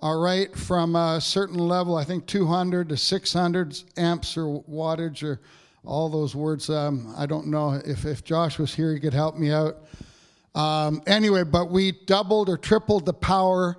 all 0.00 0.20
right, 0.20 0.54
from 0.56 0.94
a 0.94 1.20
certain 1.20 1.58
level, 1.58 1.96
I 1.96 2.04
think 2.04 2.26
200 2.26 2.88
to 2.90 2.96
600 2.96 3.82
amps 3.96 4.36
or 4.36 4.62
wattage 4.70 5.24
or 5.24 5.40
all 5.84 6.08
those 6.08 6.36
words. 6.36 6.70
Um, 6.70 7.12
I 7.16 7.26
don't 7.26 7.48
know 7.48 7.80
if, 7.84 8.04
if 8.04 8.22
Josh 8.22 8.60
was 8.60 8.72
here, 8.72 8.94
he 8.94 9.00
could 9.00 9.14
help 9.14 9.36
me 9.36 9.50
out. 9.50 9.84
Um, 10.54 11.02
anyway, 11.06 11.42
but 11.42 11.70
we 11.70 11.92
doubled 12.06 12.48
or 12.48 12.56
tripled 12.56 13.06
the 13.06 13.12
power 13.12 13.76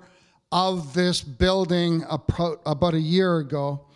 of 0.52 0.92
this 0.92 1.22
building 1.22 2.04
about 2.08 2.94
a 2.94 3.00
year 3.00 3.38
ago. 3.38 3.86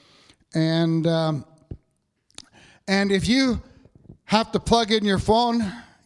And, 0.55 1.07
um, 1.07 1.45
and 2.89 3.13
if 3.13 3.29
you 3.29 3.61
have 4.25 4.51
to 4.53 4.61
plug 4.61 4.93
in 4.93 5.05
your 5.05 5.19
phone, 5.19 5.61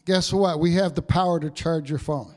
guess 0.05 0.33
what? 0.33 0.59
We 0.59 0.75
have 0.75 0.95
the 0.95 1.03
power 1.03 1.39
to 1.39 1.51
charge 1.51 1.91
your 1.91 2.01
phone. 2.01 2.35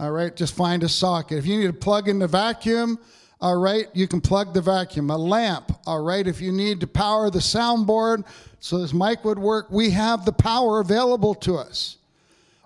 All 0.00 0.12
right, 0.12 0.34
just 0.34 0.54
find 0.54 0.82
a 0.82 0.88
socket. 0.88 1.36
If 1.36 1.44
you 1.44 1.58
need 1.58 1.66
to 1.66 1.74
plug 1.74 2.08
in 2.08 2.18
the 2.18 2.26
vacuum, 2.26 2.98
all 3.38 3.60
right, 3.60 3.86
you 3.92 4.08
can 4.08 4.22
plug 4.22 4.54
the 4.54 4.62
vacuum. 4.62 5.10
A 5.10 5.16
lamp, 5.18 5.72
all 5.86 6.02
right, 6.02 6.26
if 6.26 6.40
you 6.40 6.52
need 6.52 6.80
to 6.80 6.86
power 6.86 7.28
the 7.28 7.38
soundboard 7.38 8.24
so 8.60 8.78
this 8.78 8.94
mic 8.94 9.22
would 9.26 9.38
work, 9.38 9.70
we 9.70 9.90
have 9.90 10.24
the 10.24 10.32
power 10.32 10.80
available 10.80 11.34
to 11.34 11.56
us. 11.56 11.98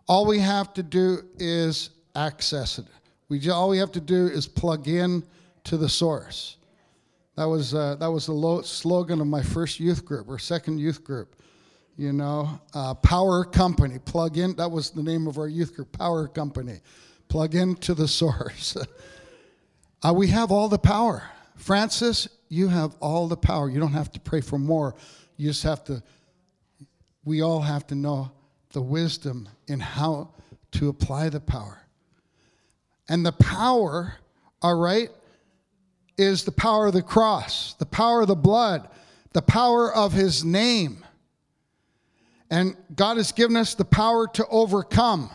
All 0.06 0.26
we 0.26 0.38
have 0.38 0.72
to 0.74 0.84
do 0.84 1.24
is 1.36 1.90
access 2.14 2.78
it. 2.78 2.86
We 3.28 3.50
all 3.50 3.68
we 3.68 3.78
have 3.78 3.90
to 3.92 4.00
do 4.00 4.28
is 4.28 4.46
plug 4.46 4.86
in 4.86 5.24
to 5.64 5.76
the 5.76 5.88
source. 5.88 6.56
That 7.34 7.46
was 7.46 7.74
uh, 7.74 7.96
that 7.96 8.12
was 8.12 8.26
the 8.26 8.32
lo- 8.32 8.62
slogan 8.62 9.20
of 9.20 9.26
my 9.26 9.42
first 9.42 9.80
youth 9.80 10.04
group 10.04 10.28
or 10.28 10.38
second 10.38 10.78
youth 10.78 11.02
group. 11.02 11.34
You 11.96 12.12
know, 12.12 12.60
uh, 12.74 12.94
Power 12.94 13.44
Company. 13.44 13.98
Plug 13.98 14.38
in. 14.38 14.54
That 14.54 14.70
was 14.70 14.90
the 14.90 15.02
name 15.02 15.26
of 15.26 15.38
our 15.38 15.48
youth 15.48 15.74
group. 15.74 15.90
Power 15.90 16.28
Company. 16.28 16.80
Plug 17.28 17.54
into 17.54 17.94
the 17.94 18.08
source. 18.08 18.76
uh, 20.02 20.12
we 20.14 20.28
have 20.28 20.50
all 20.50 20.68
the 20.68 20.78
power. 20.78 21.24
Francis, 21.56 22.28
you 22.48 22.68
have 22.68 22.94
all 23.00 23.28
the 23.28 23.36
power. 23.36 23.68
You 23.68 23.80
don't 23.80 23.92
have 23.92 24.12
to 24.12 24.20
pray 24.20 24.40
for 24.40 24.58
more. 24.58 24.94
You 25.36 25.48
just 25.48 25.62
have 25.64 25.84
to. 25.84 26.02
We 27.24 27.42
all 27.42 27.60
have 27.60 27.86
to 27.88 27.94
know 27.94 28.32
the 28.72 28.82
wisdom 28.82 29.48
in 29.66 29.80
how 29.80 30.30
to 30.72 30.88
apply 30.88 31.30
the 31.30 31.40
power. 31.40 31.80
And 33.08 33.24
the 33.24 33.32
power, 33.32 34.14
all 34.60 34.76
right, 34.76 35.08
is 36.16 36.44
the 36.44 36.52
power 36.52 36.86
of 36.86 36.92
the 36.92 37.02
cross, 37.02 37.74
the 37.74 37.86
power 37.86 38.22
of 38.22 38.28
the 38.28 38.36
blood, 38.36 38.88
the 39.32 39.42
power 39.42 39.92
of 39.92 40.12
his 40.12 40.44
name. 40.44 41.04
And 42.50 42.76
God 42.94 43.16
has 43.16 43.32
given 43.32 43.56
us 43.56 43.74
the 43.74 43.84
power 43.84 44.28
to 44.28 44.46
overcome. 44.48 45.30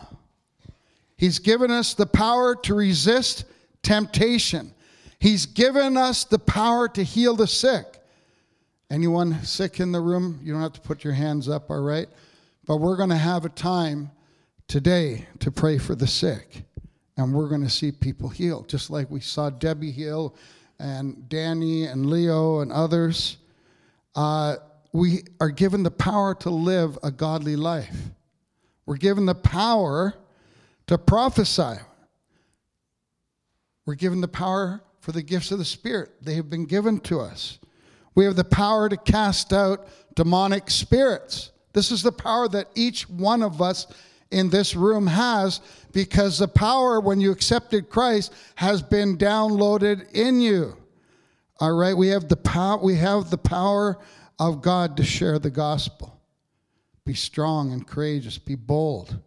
He's 1.20 1.38
given 1.38 1.70
us 1.70 1.92
the 1.92 2.06
power 2.06 2.56
to 2.62 2.74
resist 2.74 3.44
temptation. 3.82 4.72
He's 5.18 5.44
given 5.44 5.98
us 5.98 6.24
the 6.24 6.38
power 6.38 6.88
to 6.88 7.04
heal 7.04 7.36
the 7.36 7.46
sick. 7.46 7.84
Anyone 8.90 9.44
sick 9.44 9.80
in 9.80 9.92
the 9.92 10.00
room? 10.00 10.40
You 10.42 10.54
don't 10.54 10.62
have 10.62 10.72
to 10.72 10.80
put 10.80 11.04
your 11.04 11.12
hands 11.12 11.46
up, 11.46 11.70
all 11.70 11.82
right? 11.82 12.08
But 12.66 12.78
we're 12.78 12.96
going 12.96 13.10
to 13.10 13.16
have 13.16 13.44
a 13.44 13.50
time 13.50 14.10
today 14.66 15.26
to 15.40 15.50
pray 15.50 15.76
for 15.76 15.94
the 15.94 16.06
sick. 16.06 16.62
And 17.18 17.34
we're 17.34 17.50
going 17.50 17.64
to 17.64 17.68
see 17.68 17.92
people 17.92 18.30
healed, 18.30 18.70
just 18.70 18.88
like 18.88 19.10
we 19.10 19.20
saw 19.20 19.50
Debbie 19.50 19.90
heal 19.90 20.34
and 20.78 21.28
Danny 21.28 21.84
and 21.84 22.06
Leo 22.06 22.60
and 22.60 22.72
others. 22.72 23.36
Uh, 24.14 24.56
we 24.94 25.24
are 25.38 25.50
given 25.50 25.82
the 25.82 25.90
power 25.90 26.34
to 26.36 26.48
live 26.48 26.98
a 27.02 27.10
godly 27.10 27.56
life. 27.56 28.08
We're 28.86 28.96
given 28.96 29.26
the 29.26 29.34
power 29.34 30.14
to 30.90 30.98
prophesy. 30.98 31.80
We're 33.86 33.94
given 33.94 34.20
the 34.20 34.26
power 34.26 34.82
for 34.98 35.12
the 35.12 35.22
gifts 35.22 35.52
of 35.52 35.58
the 35.58 35.64
Spirit. 35.64 36.10
They 36.20 36.34
have 36.34 36.50
been 36.50 36.64
given 36.64 36.98
to 37.02 37.20
us. 37.20 37.60
We 38.16 38.24
have 38.24 38.34
the 38.34 38.42
power 38.42 38.88
to 38.88 38.96
cast 38.96 39.52
out 39.52 39.86
demonic 40.16 40.68
spirits. 40.68 41.52
This 41.74 41.92
is 41.92 42.02
the 42.02 42.10
power 42.10 42.48
that 42.48 42.70
each 42.74 43.08
one 43.08 43.40
of 43.40 43.62
us 43.62 43.86
in 44.32 44.50
this 44.50 44.74
room 44.74 45.06
has 45.06 45.60
because 45.92 46.40
the 46.40 46.48
power 46.48 46.98
when 46.98 47.20
you 47.20 47.30
accepted 47.30 47.88
Christ 47.88 48.34
has 48.56 48.82
been 48.82 49.16
downloaded 49.16 50.10
in 50.10 50.40
you. 50.40 50.76
All 51.60 51.74
right, 51.74 51.96
we 51.96 52.08
have 52.08 52.28
the 52.28 52.36
power 52.36 52.78
we 52.78 52.96
have 52.96 53.30
the 53.30 53.38
power 53.38 53.96
of 54.40 54.60
God 54.60 54.96
to 54.96 55.04
share 55.04 55.38
the 55.38 55.50
gospel. 55.50 56.20
Be 57.04 57.14
strong 57.14 57.72
and 57.72 57.86
courageous, 57.86 58.38
be 58.38 58.56
bold. 58.56 59.20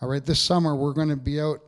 All 0.00 0.08
right, 0.08 0.24
this 0.24 0.38
summer 0.38 0.76
we're 0.76 0.92
going 0.92 1.08
to 1.08 1.16
be 1.16 1.40
out 1.40 1.60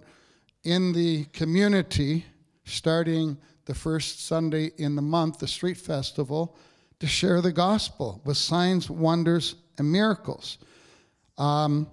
in 0.63 0.93
the 0.93 1.25
community 1.33 2.25
starting 2.65 3.37
the 3.65 3.75
first 3.75 4.25
Sunday 4.25 4.71
in 4.77 4.95
the 4.95 5.03
month, 5.03 5.41
the 5.41 5.49
street 5.49 5.77
festival, 5.77 6.57
to 7.01 7.09
share 7.09 7.41
the 7.41 7.51
gospel 7.51 8.23
with 8.25 8.37
signs, 8.37 8.89
wonders, 8.89 9.57
and 9.79 9.91
miracles. 9.91 10.59
Um, 11.39 11.89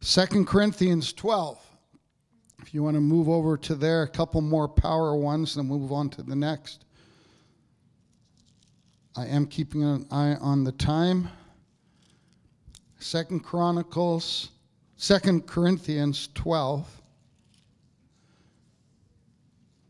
2 0.00 0.46
Corinthians 0.46 1.12
12. 1.12 1.62
If 2.62 2.72
you 2.72 2.82
want 2.82 2.94
to 2.94 3.00
move 3.02 3.28
over 3.28 3.58
to 3.58 3.74
there, 3.74 4.02
a 4.02 4.08
couple 4.08 4.40
more 4.40 4.68
power 4.68 5.14
ones, 5.14 5.56
then 5.56 5.66
move 5.66 5.92
on 5.92 6.08
to 6.10 6.22
the 6.22 6.36
next. 6.36 6.86
I 9.14 9.26
am 9.26 9.46
keeping 9.46 9.84
an 9.84 10.06
eye 10.10 10.36
on 10.40 10.64
the 10.64 10.72
time. 10.72 11.28
Second 12.98 13.40
Chronicles, 13.40 14.52
Second 14.96 15.46
Corinthians 15.46 16.28
12, 16.34 16.88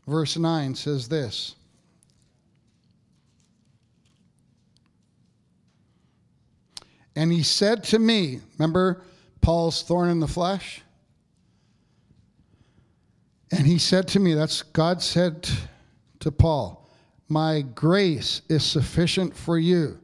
verse 0.05 0.37
9 0.37 0.75
says 0.75 1.07
this. 1.07 1.55
And 7.15 7.31
he 7.31 7.41
said 7.41 7.83
to 7.85 7.99
me, 7.99 8.41
remember 8.59 9.01
Paul's 9.41 9.81
thorn 9.81 10.09
in 10.09 10.19
the 10.19 10.27
flesh? 10.27 10.81
And 13.51 13.65
he 13.65 13.79
said 13.79 14.07
to 14.09 14.19
me, 14.19 14.33
that's 14.33 14.61
God 14.61 15.01
said 15.01 15.49
to 16.19 16.31
Paul, 16.31 16.87
My 17.29 17.61
grace 17.61 18.41
is 18.49 18.63
sufficient 18.63 19.35
for 19.35 19.57
you, 19.57 19.99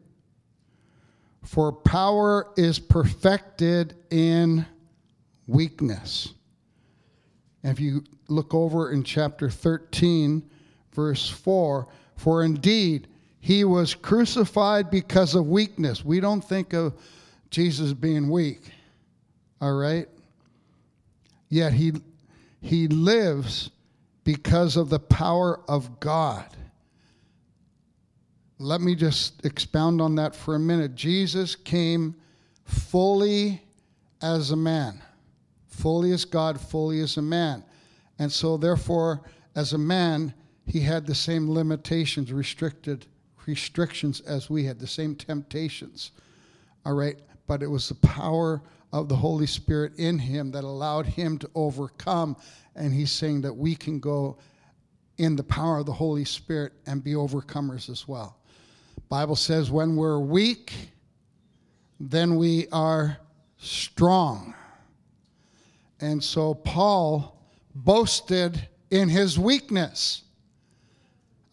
for 1.43 1.73
power 1.73 2.51
is 2.55 2.79
perfected 2.79 3.95
in 4.09 4.65
weakness. 5.47 6.33
And 7.63 7.71
if 7.71 7.79
you 7.79 8.03
look 8.27 8.53
over 8.53 8.91
in 8.91 9.03
chapter 9.03 9.49
13, 9.49 10.43
verse 10.93 11.29
4, 11.29 11.87
for 12.15 12.43
indeed, 12.43 13.07
he 13.39 13.63
was 13.63 13.95
crucified 13.95 14.89
because 14.89 15.35
of 15.35 15.47
weakness. 15.47 16.05
We 16.05 16.19
don't 16.19 16.43
think 16.43 16.73
of 16.73 16.93
Jesus 17.49 17.93
being 17.93 18.29
weak, 18.29 18.61
all 19.61 19.73
right? 19.73 20.07
Yet 21.49 21.73
he, 21.73 21.93
he 22.61 22.87
lives 22.87 23.69
because 24.23 24.77
of 24.77 24.89
the 24.89 24.99
power 24.99 25.59
of 25.67 25.99
God. 25.99 26.45
Let 28.59 28.81
me 28.81 28.95
just 28.95 29.45
expound 29.45 30.01
on 30.01 30.15
that 30.15 30.35
for 30.35 30.55
a 30.55 30.59
minute. 30.59 30.95
Jesus 30.95 31.55
came 31.55 32.15
fully 32.63 33.61
as 34.21 34.51
a 34.51 34.55
man, 34.55 35.01
fully 35.73 36.11
as 36.11 36.25
God, 36.25 36.59
fully 36.59 36.99
as 37.01 37.17
a 37.17 37.21
man. 37.21 37.63
And 38.19 38.31
so, 38.31 38.57
therefore, 38.57 39.21
as 39.55 39.73
a 39.73 39.77
man, 39.77 40.33
he 40.65 40.79
had 40.79 41.05
the 41.05 41.15
same 41.15 41.49
limitations, 41.49 42.31
restricted 42.31 43.07
restrictions 43.45 44.21
as 44.21 44.49
we 44.49 44.63
had, 44.63 44.79
the 44.79 44.87
same 44.87 45.15
temptations. 45.15 46.11
All 46.85 46.93
right, 46.93 47.19
but 47.47 47.61
it 47.61 47.67
was 47.67 47.89
the 47.89 47.95
power 47.95 48.61
of 48.91 49.09
the 49.09 49.15
Holy 49.15 49.47
Spirit 49.47 49.93
in 49.97 50.19
him 50.19 50.51
that 50.51 50.63
allowed 50.63 51.05
him 51.05 51.37
to 51.39 51.49
overcome. 51.55 52.37
And 52.75 52.93
he's 52.93 53.11
saying 53.11 53.41
that 53.41 53.53
we 53.53 53.75
can 53.75 53.99
go 53.99 54.37
in 55.17 55.35
the 55.35 55.43
power 55.43 55.79
of 55.79 55.85
the 55.85 55.93
Holy 55.93 56.25
Spirit 56.25 56.73
and 56.85 57.03
be 57.03 57.13
overcomers 57.13 57.89
as 57.89 58.07
well. 58.07 58.37
Bible 59.09 59.35
says 59.35 59.71
when 59.71 59.95
we're 59.95 60.19
weak, 60.19 60.73
then 61.99 62.35
we 62.35 62.67
are 62.71 63.17
strong. 63.57 64.53
And 65.99 66.23
so 66.23 66.53
Paul 66.53 67.39
boasted 67.75 68.67
in 68.91 69.09
his 69.09 69.39
weakness. 69.39 70.23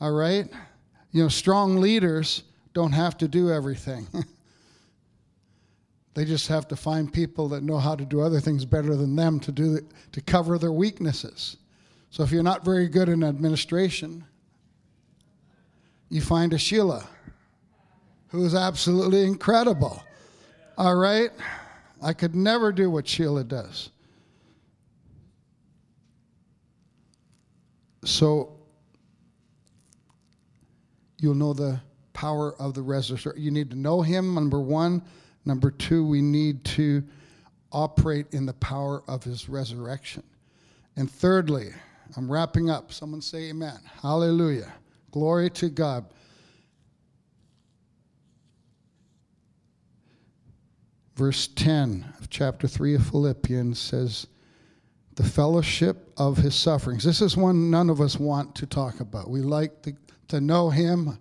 All 0.01 0.13
right? 0.13 0.49
You 1.13 1.23
know, 1.23 1.29
strong 1.29 1.77
leaders 1.77 2.43
don't 2.73 2.93
have 2.93 3.19
to 3.19 3.29
do 3.29 3.51
everything. 3.51 4.07
they 6.15 6.25
just 6.25 6.49
have 6.49 6.69
to 6.69 6.77
find 6.77 7.13
people 7.13 7.49
that 7.49 7.63
know 7.63 7.79
how 7.79 7.95
to 7.95 8.05
do 8.05 8.21
other 8.21 8.41
things 8.41 8.65
better 8.65 8.95
than 8.95 9.17
them 9.17 9.41
to 9.41 9.53
do 9.53 9.81
to 10.13 10.21
cover 10.21 10.59
their 10.59 10.73
weaknesses. 10.73 11.57
So 12.11 12.23
if 12.23 12.31
you're 12.31 12.43
not 12.43 12.65
very 12.65 12.89
good 12.89 13.09
in 13.09 13.23
administration, 13.23 14.25
you 16.09 16.21
find 16.21 16.53
a 16.53 16.59
Sheila 16.59 17.09
who 18.29 18.45
is 18.45 18.55
absolutely 18.55 19.25
incredible. 19.25 20.03
All 20.77 20.97
right? 20.97 21.31
I 22.03 22.13
could 22.13 22.35
never 22.35 22.73
do 22.73 22.91
what 22.91 23.07
Sheila 23.07 23.45
does. 23.45 23.91
So 28.05 28.57
you'll 31.19 31.35
know 31.35 31.53
the 31.53 31.81
power 32.13 32.55
of 32.61 32.75
the 32.75 32.83
resurrection. 32.83 33.33
You 33.37 33.51
need 33.51 33.71
to 33.71 33.77
know 33.77 34.03
Him, 34.03 34.35
number 34.35 34.61
one. 34.61 35.03
Number 35.45 35.71
two, 35.71 36.05
we 36.07 36.21
need 36.21 36.65
to 36.65 37.03
operate 37.73 38.27
in 38.33 38.47
the 38.47 38.55
power 38.55 39.03
of 39.09 39.25
His 39.25 39.49
resurrection. 39.49 40.23
And 40.97 41.11
thirdly, 41.11 41.71
I'm 42.17 42.31
wrapping 42.31 42.71
up. 42.71 42.93
Someone 42.93 43.23
say 43.23 43.51
amen. 43.51 43.79
Hallelujah. 44.03 44.73
Glory 45.13 45.51
to 45.51 45.69
God. 45.69 46.05
Verse 51.17 51.49
10 51.49 52.15
of 52.19 52.31
chapter 52.31 52.67
3 52.67 52.95
of 52.95 53.07
Philippians 53.07 53.79
says, 53.79 54.27
the 55.17 55.25
fellowship 55.25 56.13
of 56.17 56.37
his 56.37 56.55
sufferings. 56.55 57.05
This 57.05 57.21
is 57.21 57.37
one 57.37 57.71
none 57.71 57.91
of 57.91 58.01
us 58.01 58.19
want 58.19 58.55
to 58.57 58.67
talk 58.67 59.01
about. 59.01 59.29
We 59.29 59.41
like 59.41 59.83
to, 59.83 59.93
to 60.29 60.41
know 60.41 60.71
him 60.71 61.19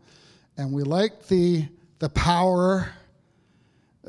and 0.57 0.71
we 0.71 0.83
like 0.83 1.27
the, 1.27 1.67
the 1.99 2.09
power, 2.09 2.89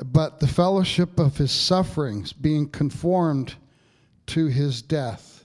but 0.06 0.40
the 0.40 0.46
fellowship 0.46 1.18
of 1.18 1.36
his 1.36 1.52
sufferings, 1.52 2.32
being 2.32 2.68
conformed 2.68 3.54
to 4.26 4.46
his 4.46 4.82
death. 4.82 5.44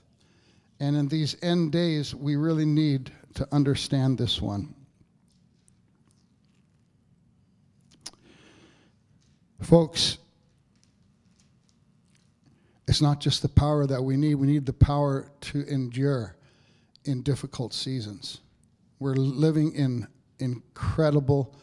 And 0.80 0.96
in 0.96 1.08
these 1.08 1.36
end 1.42 1.72
days, 1.72 2.14
we 2.14 2.36
really 2.36 2.66
need 2.66 3.10
to 3.34 3.48
understand 3.52 4.18
this 4.18 4.42
one. 4.42 4.74
Folks, 9.62 10.18
it's 12.88 13.02
not 13.02 13.20
just 13.20 13.42
the 13.42 13.48
power 13.48 13.86
that 13.86 14.02
we 14.02 14.16
need, 14.16 14.36
we 14.36 14.46
need 14.46 14.66
the 14.66 14.72
power 14.72 15.28
to 15.40 15.66
endure 15.66 16.36
in 17.04 17.22
difficult 17.22 17.74
seasons. 17.74 18.40
We're 18.98 19.14
living 19.14 19.74
in 19.74 20.06
incredible, 20.38 21.54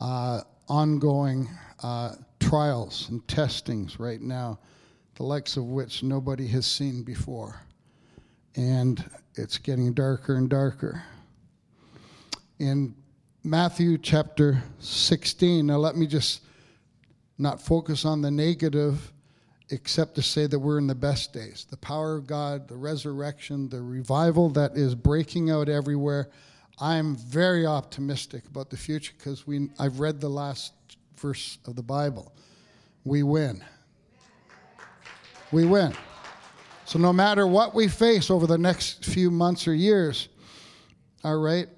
uh, 0.00 0.40
ongoing 0.68 1.48
uh, 1.82 2.12
trials 2.40 3.08
and 3.10 3.26
testings 3.28 3.98
right 3.98 4.20
now, 4.20 4.58
the 5.16 5.22
likes 5.22 5.56
of 5.56 5.64
which 5.64 6.02
nobody 6.02 6.46
has 6.48 6.66
seen 6.66 7.02
before. 7.02 7.60
And 8.56 9.04
it's 9.34 9.58
getting 9.58 9.92
darker 9.92 10.36
and 10.36 10.48
darker. 10.48 11.02
In 12.58 12.94
Matthew 13.42 13.98
chapter 13.98 14.62
16, 14.78 15.66
now 15.66 15.76
let 15.76 15.96
me 15.96 16.06
just 16.06 16.42
not 17.36 17.60
focus 17.60 18.04
on 18.04 18.22
the 18.22 18.30
negative 18.30 19.12
except 19.74 20.14
to 20.14 20.22
say 20.22 20.46
that 20.46 20.58
we're 20.58 20.78
in 20.78 20.86
the 20.86 20.94
best 20.94 21.32
days. 21.32 21.66
The 21.68 21.76
power 21.76 22.16
of 22.16 22.26
God, 22.26 22.68
the 22.68 22.76
resurrection, 22.76 23.68
the 23.68 23.82
revival 23.82 24.48
that 24.50 24.76
is 24.76 24.94
breaking 24.94 25.50
out 25.50 25.68
everywhere. 25.68 26.30
I'm 26.80 27.16
very 27.16 27.66
optimistic 27.66 28.46
about 28.46 28.70
the 28.70 28.76
future 28.76 29.12
because 29.18 29.46
we 29.46 29.68
I've 29.78 30.00
read 30.00 30.20
the 30.20 30.28
last 30.28 30.72
verse 31.16 31.58
of 31.66 31.74
the 31.74 31.82
Bible. 31.82 32.32
We 33.04 33.22
win. 33.22 33.64
We 35.52 35.64
win. 35.64 35.92
So 36.84 36.98
no 36.98 37.12
matter 37.12 37.46
what 37.46 37.74
we 37.74 37.88
face 37.88 38.30
over 38.30 38.46
the 38.46 38.58
next 38.58 39.04
few 39.04 39.30
months 39.30 39.66
or 39.66 39.74
years, 39.74 40.28
all 41.24 41.38
right, 41.38 41.68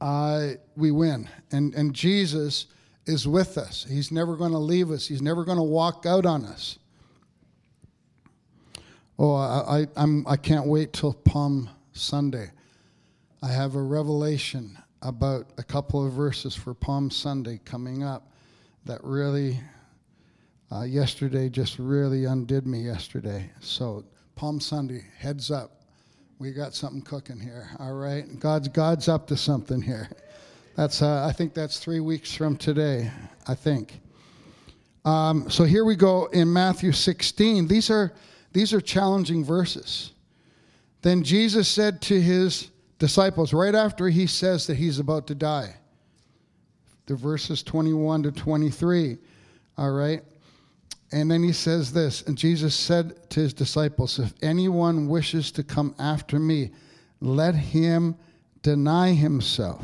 uh, 0.00 0.48
we 0.76 0.90
win. 0.90 1.28
And 1.52 1.74
and 1.74 1.94
Jesus 1.94 2.66
is 3.06 3.26
with 3.26 3.58
us. 3.58 3.86
He's 3.88 4.12
never 4.12 4.36
going 4.36 4.52
to 4.52 4.58
leave 4.58 4.90
us. 4.90 5.06
He's 5.06 5.22
never 5.22 5.44
going 5.44 5.58
to 5.58 5.64
walk 5.64 6.06
out 6.06 6.26
on 6.26 6.44
us. 6.44 6.78
Oh, 9.18 9.34
I, 9.34 9.80
I, 9.80 9.86
I'm, 9.96 10.26
I 10.26 10.36
can't 10.36 10.66
wait 10.66 10.92
till 10.92 11.12
Palm 11.12 11.68
Sunday. 11.92 12.50
I 13.42 13.48
have 13.48 13.74
a 13.74 13.82
revelation 13.82 14.78
about 15.02 15.46
a 15.58 15.62
couple 15.62 16.06
of 16.06 16.12
verses 16.12 16.54
for 16.54 16.74
Palm 16.74 17.10
Sunday 17.10 17.60
coming 17.64 18.02
up 18.02 18.32
that 18.86 19.02
really, 19.02 19.60
uh, 20.72 20.82
yesterday, 20.82 21.48
just 21.48 21.78
really 21.78 22.24
undid 22.24 22.66
me 22.66 22.80
yesterday. 22.80 23.50
So, 23.60 24.04
Palm 24.36 24.60
Sunday, 24.60 25.04
heads 25.18 25.50
up. 25.50 25.82
We 26.38 26.52
got 26.52 26.74
something 26.74 27.02
cooking 27.02 27.38
here, 27.38 27.68
all 27.78 27.92
right? 27.92 28.24
God's, 28.38 28.68
God's 28.68 29.08
up 29.08 29.26
to 29.26 29.36
something 29.36 29.82
here. 29.82 30.08
That's, 30.76 31.02
uh, 31.02 31.26
I 31.26 31.32
think 31.32 31.54
that's 31.54 31.78
three 31.78 32.00
weeks 32.00 32.34
from 32.34 32.56
today, 32.56 33.10
I 33.46 33.54
think. 33.54 34.00
Um, 35.04 35.50
so 35.50 35.64
here 35.64 35.84
we 35.84 35.96
go 35.96 36.26
in 36.26 36.52
Matthew 36.52 36.92
16. 36.92 37.66
These 37.66 37.90
are, 37.90 38.12
these 38.52 38.72
are 38.72 38.80
challenging 38.80 39.44
verses. 39.44 40.12
Then 41.02 41.22
Jesus 41.22 41.68
said 41.68 42.00
to 42.02 42.20
his 42.20 42.70
disciples, 42.98 43.52
right 43.52 43.74
after 43.74 44.08
he 44.08 44.26
says 44.26 44.66
that 44.66 44.76
he's 44.76 44.98
about 44.98 45.26
to 45.28 45.34
die, 45.34 45.74
the 47.06 47.16
verses 47.16 47.62
21 47.62 48.24
to 48.24 48.32
23, 48.32 49.18
all 49.78 49.90
right? 49.90 50.22
And 51.12 51.28
then 51.30 51.42
he 51.42 51.52
says 51.52 51.92
this, 51.92 52.22
and 52.22 52.38
Jesus 52.38 52.74
said 52.74 53.28
to 53.30 53.40
his 53.40 53.52
disciples, 53.52 54.18
If 54.18 54.32
anyone 54.42 55.08
wishes 55.08 55.50
to 55.52 55.64
come 55.64 55.94
after 55.98 56.38
me, 56.38 56.70
let 57.20 57.54
him 57.54 58.14
deny 58.62 59.12
himself 59.12 59.82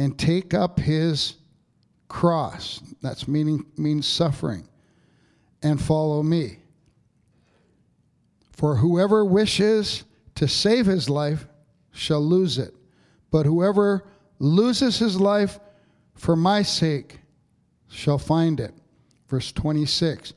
and 0.00 0.18
take 0.18 0.54
up 0.54 0.80
his 0.80 1.34
cross. 2.08 2.80
That's 3.02 3.28
meaning 3.28 3.66
means 3.76 4.06
suffering. 4.06 4.66
And 5.62 5.78
follow 5.78 6.22
me. 6.22 6.56
For 8.52 8.76
whoever 8.76 9.26
wishes 9.26 10.04
to 10.36 10.48
save 10.48 10.86
his 10.86 11.10
life 11.10 11.46
shall 11.92 12.22
lose 12.22 12.56
it. 12.56 12.74
But 13.30 13.44
whoever 13.44 14.06
loses 14.38 14.98
his 14.98 15.20
life 15.20 15.60
for 16.14 16.34
my 16.34 16.62
sake 16.62 17.20
shall 17.90 18.18
find 18.18 18.58
it. 18.58 18.72
Verse 19.28 19.52
26 19.52 20.32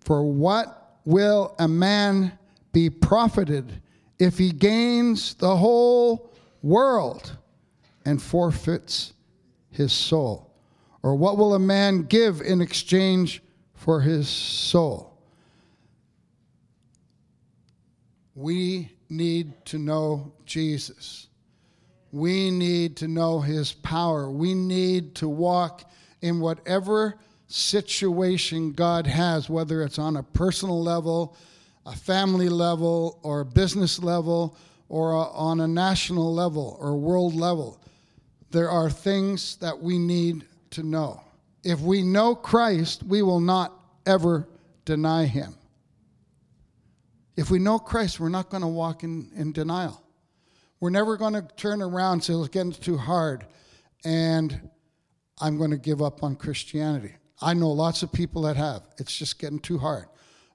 For 0.00 0.24
what 0.24 0.98
will 1.04 1.54
a 1.60 1.68
man 1.68 2.36
be 2.72 2.90
profited 2.90 3.80
if 4.18 4.38
he 4.38 4.50
gains 4.50 5.34
the 5.34 5.56
whole 5.56 6.32
world? 6.62 7.36
And 8.04 8.20
forfeits 8.20 9.12
his 9.70 9.92
soul? 9.92 10.50
Or 11.02 11.14
what 11.14 11.36
will 11.36 11.54
a 11.54 11.58
man 11.58 12.02
give 12.04 12.40
in 12.40 12.60
exchange 12.60 13.42
for 13.74 14.00
his 14.00 14.28
soul? 14.28 15.18
We 18.34 18.92
need 19.10 19.64
to 19.66 19.78
know 19.78 20.32
Jesus. 20.46 21.28
We 22.10 22.50
need 22.50 22.96
to 22.98 23.08
know 23.08 23.40
his 23.40 23.72
power. 23.72 24.30
We 24.30 24.54
need 24.54 25.14
to 25.16 25.28
walk 25.28 25.90
in 26.22 26.40
whatever 26.40 27.18
situation 27.48 28.72
God 28.72 29.06
has, 29.06 29.50
whether 29.50 29.82
it's 29.82 29.98
on 29.98 30.16
a 30.16 30.22
personal 30.22 30.82
level, 30.82 31.36
a 31.84 31.94
family 31.94 32.48
level, 32.48 33.20
or 33.22 33.40
a 33.40 33.44
business 33.44 33.98
level, 33.98 34.56
or 34.88 35.12
a, 35.12 35.22
on 35.32 35.60
a 35.60 35.68
national 35.68 36.32
level 36.32 36.78
or 36.80 36.96
world 36.96 37.34
level 37.34 37.83
there 38.54 38.70
are 38.70 38.88
things 38.88 39.56
that 39.56 39.80
we 39.80 39.98
need 39.98 40.46
to 40.70 40.84
know. 40.84 41.20
If 41.64 41.80
we 41.80 42.02
know 42.02 42.36
Christ, 42.36 43.02
we 43.02 43.20
will 43.20 43.40
not 43.40 43.72
ever 44.06 44.46
deny 44.84 45.26
him. 45.26 45.56
If 47.36 47.50
we 47.50 47.58
know 47.58 47.80
Christ, 47.80 48.20
we're 48.20 48.28
not 48.28 48.50
going 48.50 48.60
to 48.60 48.68
walk 48.68 49.02
in, 49.02 49.28
in 49.34 49.50
denial. 49.50 50.00
We're 50.78 50.90
never 50.90 51.16
going 51.16 51.32
to 51.32 51.42
turn 51.56 51.82
around 51.82 52.12
and 52.12 52.24
say, 52.24 52.34
it's 52.34 52.48
getting 52.48 52.70
too 52.70 52.96
hard, 52.96 53.44
and 54.04 54.70
I'm 55.40 55.58
going 55.58 55.72
to 55.72 55.76
give 55.76 56.00
up 56.00 56.22
on 56.22 56.36
Christianity. 56.36 57.16
I 57.42 57.54
know 57.54 57.72
lots 57.72 58.04
of 58.04 58.12
people 58.12 58.42
that 58.42 58.54
have. 58.54 58.82
It's 58.98 59.16
just 59.16 59.40
getting 59.40 59.58
too 59.58 59.78
hard. 59.78 60.06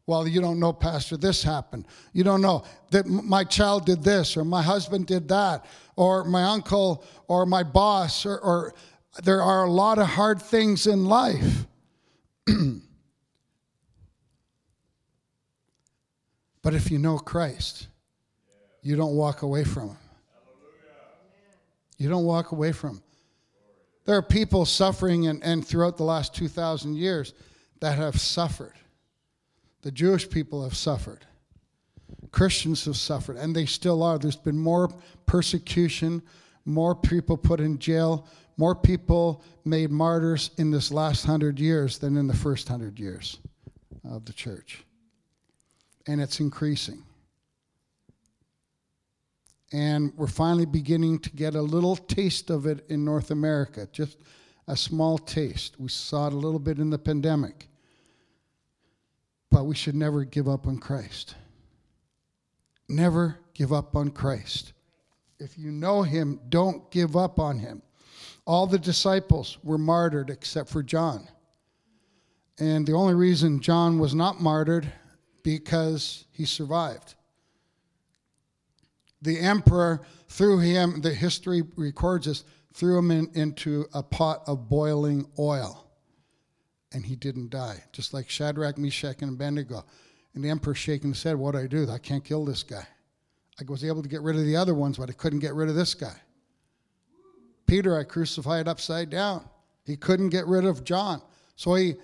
Well, 0.09 0.27
you 0.27 0.41
don't 0.41 0.59
know, 0.59 0.73
Pastor, 0.73 1.17
this 1.17 1.43
happened. 1.43 1.85
You 2.13 2.23
don't 2.23 2.41
know 2.41 2.63
that 2.89 3.05
my 3.05 3.43
child 3.43 3.85
did 3.85 4.03
this, 4.03 4.35
or 4.35 4.43
my 4.43 4.63
husband 4.63 5.05
did 5.05 5.27
that, 5.27 5.67
or 5.95 6.23
my 6.23 6.45
uncle, 6.45 7.03
or 7.27 7.45
my 7.45 7.61
boss, 7.61 8.25
or, 8.25 8.39
or 8.39 8.73
there 9.23 9.43
are 9.43 9.65
a 9.65 9.71
lot 9.71 9.99
of 9.99 10.07
hard 10.07 10.41
things 10.41 10.87
in 10.87 11.05
life. 11.05 11.67
but 16.63 16.73
if 16.73 16.89
you 16.89 16.97
know 16.97 17.19
Christ, 17.19 17.87
you 18.81 18.95
don't 18.95 19.15
walk 19.15 19.43
away 19.43 19.63
from 19.63 19.89
him. 19.89 19.97
You 21.99 22.09
don't 22.09 22.25
walk 22.25 22.51
away 22.51 22.71
from 22.71 22.95
him. 22.95 23.03
There 24.05 24.17
are 24.17 24.23
people 24.23 24.65
suffering, 24.65 25.27
and, 25.27 25.43
and 25.43 25.63
throughout 25.63 25.97
the 25.97 26.03
last 26.03 26.33
2,000 26.33 26.95
years, 26.95 27.35
that 27.79 27.99
have 27.99 28.19
suffered 28.19 28.73
the 29.81 29.91
Jewish 29.91 30.29
people 30.29 30.63
have 30.63 30.75
suffered. 30.75 31.25
Christians 32.31 32.85
have 32.85 32.97
suffered, 32.97 33.37
and 33.37 33.55
they 33.55 33.65
still 33.65 34.03
are. 34.03 34.19
There's 34.19 34.35
been 34.35 34.59
more 34.59 34.89
persecution, 35.25 36.21
more 36.65 36.95
people 36.95 37.37
put 37.37 37.59
in 37.59 37.79
jail, 37.79 38.27
more 38.57 38.75
people 38.75 39.43
made 39.63 39.89
martyrs 39.89 40.51
in 40.57 40.69
this 40.69 40.91
last 40.91 41.25
hundred 41.25 41.59
years 41.59 41.97
than 41.97 42.17
in 42.17 42.27
the 42.27 42.35
first 42.35 42.67
hundred 42.67 42.99
years 42.99 43.39
of 44.03 44.25
the 44.25 44.33
church. 44.33 44.83
And 46.07 46.19
it's 46.19 46.39
increasing. 46.39 47.03
And 49.71 50.11
we're 50.17 50.27
finally 50.27 50.65
beginning 50.65 51.19
to 51.19 51.29
get 51.29 51.55
a 51.55 51.61
little 51.61 51.95
taste 51.95 52.49
of 52.49 52.65
it 52.65 52.85
in 52.89 53.05
North 53.05 53.31
America, 53.31 53.87
just 53.91 54.17
a 54.67 54.75
small 54.75 55.17
taste. 55.17 55.79
We 55.79 55.89
saw 55.89 56.27
it 56.27 56.33
a 56.33 56.37
little 56.37 56.59
bit 56.59 56.79
in 56.79 56.89
the 56.89 56.97
pandemic. 56.97 57.68
But 59.51 59.65
we 59.65 59.75
should 59.75 59.95
never 59.95 60.23
give 60.25 60.47
up 60.47 60.67
on 60.67 60.77
Christ. 60.77 61.35
Never 62.87 63.39
give 63.53 63.73
up 63.73 63.95
on 63.95 64.11
Christ. 64.11 64.73
If 65.39 65.57
you 65.57 65.71
know 65.71 66.03
him, 66.03 66.39
don't 66.49 66.89
give 66.91 67.15
up 67.15 67.39
on 67.39 67.59
him. 67.59 67.81
All 68.45 68.67
the 68.67 68.79
disciples 68.79 69.57
were 69.63 69.77
martyred 69.77 70.29
except 70.29 70.69
for 70.69 70.83
John. 70.83 71.27
And 72.59 72.85
the 72.85 72.93
only 72.93 73.13
reason 73.13 73.59
John 73.59 73.99
was 73.99 74.13
not 74.13 74.41
martyred, 74.41 74.91
because 75.43 76.25
he 76.31 76.45
survived. 76.45 77.15
The 79.21 79.39
emperor 79.39 80.01
threw 80.27 80.59
him, 80.59 81.01
the 81.01 81.13
history 81.13 81.63
records 81.75 82.25
this, 82.25 82.43
threw 82.73 82.97
him 82.97 83.11
in, 83.11 83.31
into 83.33 83.85
a 83.93 84.03
pot 84.03 84.43
of 84.47 84.69
boiling 84.69 85.27
oil. 85.37 85.88
And 86.91 87.05
he 87.05 87.15
didn't 87.15 87.51
die, 87.51 87.83
just 87.91 88.13
like 88.13 88.29
Shadrach, 88.29 88.77
Meshach, 88.77 89.21
and 89.21 89.33
Abednego. 89.33 89.85
And 90.33 90.43
the 90.43 90.49
emperor 90.49 90.73
shaking 90.73 91.11
his 91.11 91.21
head, 91.21 91.35
What 91.35 91.51
do 91.53 91.59
I 91.59 91.67
do? 91.67 91.89
I 91.89 91.97
can't 91.97 92.23
kill 92.23 92.45
this 92.45 92.63
guy. 92.63 92.87
I 93.59 93.63
was 93.67 93.83
able 93.83 94.01
to 94.01 94.09
get 94.09 94.21
rid 94.21 94.37
of 94.37 94.45
the 94.45 94.55
other 94.55 94.73
ones, 94.73 94.97
but 94.97 95.09
I 95.09 95.13
couldn't 95.13 95.39
get 95.39 95.53
rid 95.53 95.69
of 95.69 95.75
this 95.75 95.93
guy. 95.93 96.15
Peter, 97.67 97.97
I 97.97 98.03
crucified 98.03 98.67
upside 98.67 99.09
down. 99.09 99.47
He 99.85 99.95
couldn't 99.95 100.29
get 100.29 100.47
rid 100.47 100.65
of 100.65 100.83
John. 100.83 101.21
So 101.55 101.75
he 101.75 101.95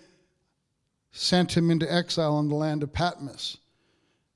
sent 1.11 1.55
him 1.55 1.71
into 1.71 1.91
exile 1.91 2.39
in 2.39 2.49
the 2.49 2.55
land 2.55 2.83
of 2.83 2.91
Patmos. 2.91 3.57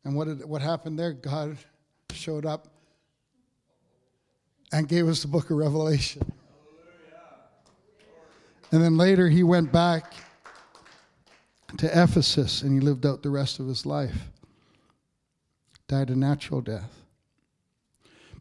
And 0.05 0.15
what, 0.15 0.27
did, 0.27 0.45
what 0.45 0.61
happened 0.61 0.97
there? 0.97 1.13
God 1.13 1.57
showed 2.11 2.45
up 2.45 2.67
and 4.71 4.87
gave 4.87 5.07
us 5.07 5.21
the 5.21 5.27
book 5.27 5.49
of 5.49 5.57
Revelation. 5.57 6.21
And 8.71 8.81
then 8.81 8.97
later 8.97 9.27
he 9.27 9.43
went 9.43 9.71
back 9.71 10.13
to 11.77 11.87
Ephesus 11.87 12.61
and 12.61 12.73
he 12.73 12.79
lived 12.79 13.05
out 13.05 13.23
the 13.23 13.29
rest 13.29 13.59
of 13.59 13.67
his 13.67 13.85
life. 13.85 14.29
Died 15.87 16.09
a 16.09 16.15
natural 16.15 16.61
death. 16.61 16.99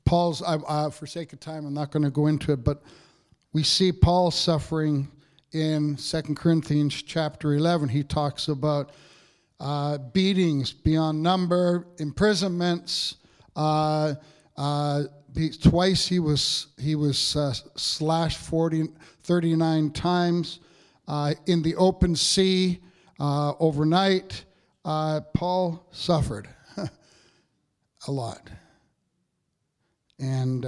Paul's, 0.05 0.43
I, 0.43 0.57
I, 0.69 0.91
for 0.91 1.07
sake 1.07 1.33
of 1.33 1.41
time, 1.41 1.67
I'm 1.67 1.75
not 1.75 1.91
going 1.91 2.03
to 2.03 2.11
go 2.11 2.27
into 2.27 2.53
it, 2.53 2.65
but 2.65 2.83
we 3.53 3.63
see 3.63 3.93
Paul 3.93 4.31
suffering 4.31 5.09
in 5.53 5.97
Second 5.99 6.37
Corinthians 6.37 7.03
chapter 7.03 7.55
11. 7.55 7.89
He 7.89 8.03
talks 8.03 8.49
about 8.49 8.93
uh, 9.61 9.99
beatings 9.99 10.73
beyond 10.73 11.23
number, 11.23 11.87
imprisonments. 11.99 13.17
Uh, 13.55 14.15
uh, 14.57 15.05
twice 15.61 16.07
he 16.07 16.19
was, 16.19 16.69
he 16.79 16.95
was 16.95 17.37
uh, 17.37 17.53
slashed 17.77 18.39
40, 18.39 18.89
39 19.23 19.91
times 19.91 20.61
uh, 21.07 21.35
in 21.47 21.63
the 21.63 21.77
open 21.77 22.17
sea 22.17 22.81
uh, 23.19 23.53
overnight. 23.59 24.45
Paul 24.85 25.87
suffered 25.91 26.49
a 28.07 28.11
lot. 28.11 28.49
And 30.19 30.67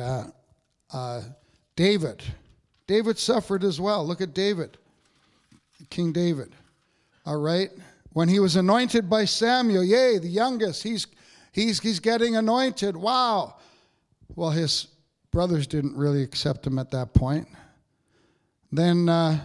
David, 1.76 2.22
David 2.86 3.18
suffered 3.18 3.64
as 3.64 3.80
well. 3.80 4.06
Look 4.06 4.20
at 4.20 4.34
David, 4.34 4.76
King 5.88 6.12
David. 6.12 6.54
All 7.24 7.40
right? 7.40 7.70
When 8.12 8.28
he 8.28 8.40
was 8.40 8.56
anointed 8.56 9.08
by 9.08 9.24
Samuel, 9.24 9.84
yay, 9.84 10.18
the 10.18 10.28
youngest, 10.28 10.82
he's, 10.82 11.06
he's, 11.52 11.80
he's 11.80 12.00
getting 12.00 12.36
anointed. 12.36 12.96
Wow. 12.96 13.56
Well, 14.34 14.50
his 14.50 14.88
brothers 15.30 15.66
didn't 15.66 15.96
really 15.96 16.22
accept 16.22 16.66
him 16.66 16.78
at 16.78 16.90
that 16.90 17.14
point. 17.14 17.46
Then, 18.72 19.08
uh, 19.08 19.40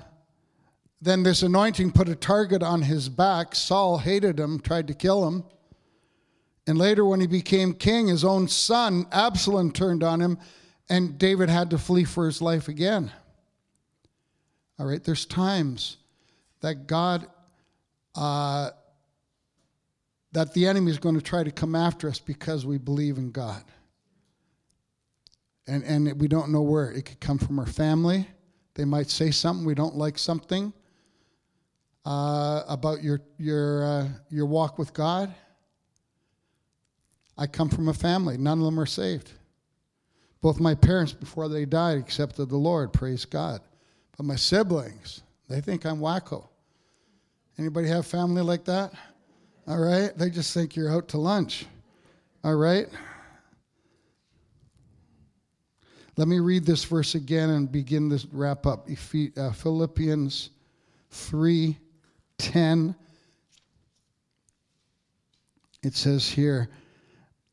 then 1.06 1.22
this 1.22 1.44
anointing 1.44 1.92
put 1.92 2.10
a 2.10 2.16
target 2.16 2.64
on 2.64 2.82
his 2.82 3.10
back. 3.10 3.54
Saul 3.54 4.00
hated 4.00 4.40
him, 4.40 4.60
tried 4.60 4.88
to 4.88 4.96
kill 4.96 5.28
him. 5.28 5.44
And 6.66 6.80
later, 6.80 7.06
when 7.06 7.20
he 7.20 7.28
became 7.28 7.76
king, 7.76 8.08
his 8.08 8.26
own 8.26 8.48
son, 8.48 9.06
Absalom, 9.12 9.72
turned 9.72 10.04
on 10.04 10.20
him, 10.20 10.40
and 10.90 11.20
David 11.20 11.48
had 11.48 11.70
to 11.70 11.78
flee 11.78 12.06
for 12.06 12.26
his 12.26 12.42
life 12.42 12.68
again. 12.68 13.12
All 14.80 14.88
right, 14.88 15.04
there's 15.04 15.28
times 15.28 15.98
that 16.62 16.88
God, 16.88 17.28
uh, 18.16 18.72
that 20.32 20.56
the 20.56 20.66
enemy 20.66 20.90
is 20.90 20.98
going 20.98 21.16
to 21.16 21.22
try 21.22 21.44
to 21.44 21.52
come 21.52 21.76
after 21.76 22.10
us 22.10 22.18
because 22.18 22.66
we 22.66 22.80
believe 22.80 23.20
in 23.20 23.30
God. 23.30 23.64
And, 25.68 25.84
and 25.84 26.20
we 26.20 26.28
don't 26.28 26.52
know 26.52 26.64
where. 26.64 26.92
It 26.92 27.06
could 27.06 27.20
come 27.20 27.38
from 27.38 27.60
our 27.60 27.68
family. 27.68 28.28
They 28.74 28.86
might 28.86 29.12
say 29.12 29.30
something, 29.30 29.68
we 29.68 29.76
don't 29.76 29.96
like 29.96 30.18
something 30.18 30.74
uh, 32.06 32.64
about 32.68 33.04
your, 33.04 33.22
your, 33.38 33.84
uh, 33.84 34.08
your 34.30 34.46
walk 34.46 34.78
with 34.78 34.94
God. 34.94 35.34
I 37.38 37.48
come 37.48 37.70
from 37.70 37.90
a 37.90 37.94
family, 37.94 38.38
none 38.38 38.60
of 38.60 38.66
them 38.66 38.80
are 38.80 38.86
saved. 38.86 39.32
Both 40.42 40.60
my 40.60 40.76
parents, 40.76 41.12
before 41.12 41.50
they 41.50 41.66
died, 41.66 41.98
accepted 41.98 42.50
the 42.50 42.58
Lord, 42.58 42.94
praise 42.94 43.26
God. 43.26 43.62
But 44.16 44.26
my 44.26 44.36
siblings, 44.36 45.24
they 45.50 45.60
think 45.60 45.86
I'm 45.86 46.00
wacko. 46.00 46.48
Anybody 47.58 47.88
have 47.88 48.06
family 48.06 48.42
like 48.42 48.66
that? 48.66 48.94
All 49.68 49.80
right? 49.80 50.16
They 50.16 50.30
just 50.30 50.54
think 50.54 50.76
you're 50.76 50.92
out 50.92 51.08
to 51.10 51.18
lunch. 51.18 51.66
All 52.44 52.56
right? 52.56 52.88
Let 56.18 56.28
me 56.28 56.40
read 56.40 56.66
this 56.66 56.84
verse 56.86 57.16
again 57.16 57.50
and 57.50 57.70
begin 57.70 58.08
this 58.08 58.26
wrap 58.26 58.66
up. 58.66 58.88
Uh, 58.88 59.52
Philippians 59.52 60.52
3 61.10 61.78
10. 62.38 62.96
It 65.84 65.96
says 65.96 66.28
here 66.28 66.70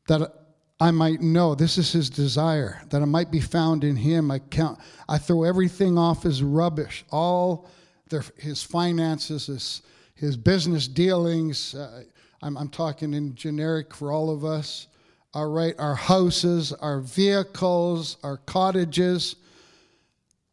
that 0.07 0.33
I 0.79 0.91
might 0.91 1.21
know. 1.21 1.55
This 1.55 1.77
is 1.77 1.91
his 1.91 2.09
desire, 2.09 2.81
that 2.89 3.01
I 3.01 3.05
might 3.05 3.31
be 3.31 3.39
found 3.39 3.83
in 3.83 3.95
him. 3.95 4.31
I 4.31 4.39
count 4.39 4.79
I 5.07 5.17
throw 5.17 5.43
everything 5.43 5.97
off 5.97 6.25
as 6.25 6.43
rubbish. 6.43 7.05
All 7.11 7.69
their, 8.09 8.23
his 8.37 8.63
finances, 8.63 9.47
his, 9.47 9.81
his 10.15 10.35
business 10.35 10.87
dealings. 10.87 11.73
Uh, 11.73 12.03
I'm, 12.41 12.57
I'm 12.57 12.69
talking 12.69 13.13
in 13.13 13.35
generic 13.35 13.93
for 13.93 14.11
all 14.11 14.29
of 14.29 14.43
us. 14.43 14.87
All 15.33 15.49
right, 15.49 15.73
our 15.79 15.95
houses, 15.95 16.73
our 16.73 16.99
vehicles, 16.99 18.17
our 18.23 18.37
cottages, 18.37 19.37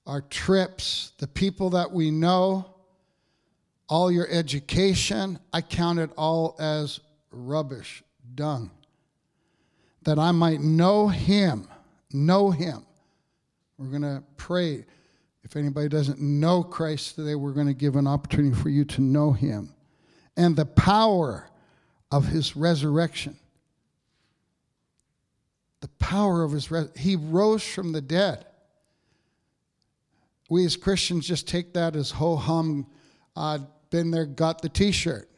our 0.07 0.23
trips, 0.23 1.13
the 1.19 1.27
people 1.27 1.71
that 1.71 1.91
we 1.91 2.11
know, 2.11 2.70
all 3.91 4.11
your 4.11 4.27
education. 4.31 5.39
I 5.53 5.61
count 5.61 5.99
it 5.99 6.11
all 6.17 6.57
as 6.59 7.01
rubbish, 7.31 8.03
dung 8.35 8.71
that 10.03 10.19
I 10.19 10.33
might 10.33 10.61
know 10.61 11.09
him. 11.09 11.69
Know 12.13 12.51
him. 12.51 12.85
We're 13.77 13.91
going 13.91 14.03
to 14.03 14.23
pray. 14.37 14.85
If 15.43 15.57
anybody 15.57 15.89
doesn't 15.89 16.21
know 16.21 16.63
Christ 16.63 17.17
today, 17.17 17.35
we're 17.35 17.53
going 17.53 17.67
to 17.67 17.75
give 17.75 17.97
an 17.97 18.07
opportunity 18.07 18.55
for 18.55 18.69
you 18.69 18.85
to 18.87 19.03
know 19.03 19.33
him 19.33 19.75
and 20.37 20.57
the 20.57 20.67
power 20.67 21.49
of 22.11 22.27
his 22.27 22.57
resurrection. 22.57 23.37
The 25.81 25.89
power 25.99 26.43
of 26.43 26.53
his 26.53 26.71
res- 26.71 26.91
he 26.97 27.17
rose 27.17 27.63
from 27.63 27.93
the 27.93 28.01
dead. 28.01 28.45
We 30.49 30.65
as 30.65 30.77
Christians 30.77 31.27
just 31.27 31.49
take 31.49 31.75
that 31.75 31.97
as 31.97 32.11
ho 32.11 32.37
hum, 32.37 32.87
uh, 33.37 33.61
been 33.91 34.11
there, 34.11 34.27
got 34.27 34.63
the 34.63 34.69
t 34.69 34.93
shirt. 34.93 35.29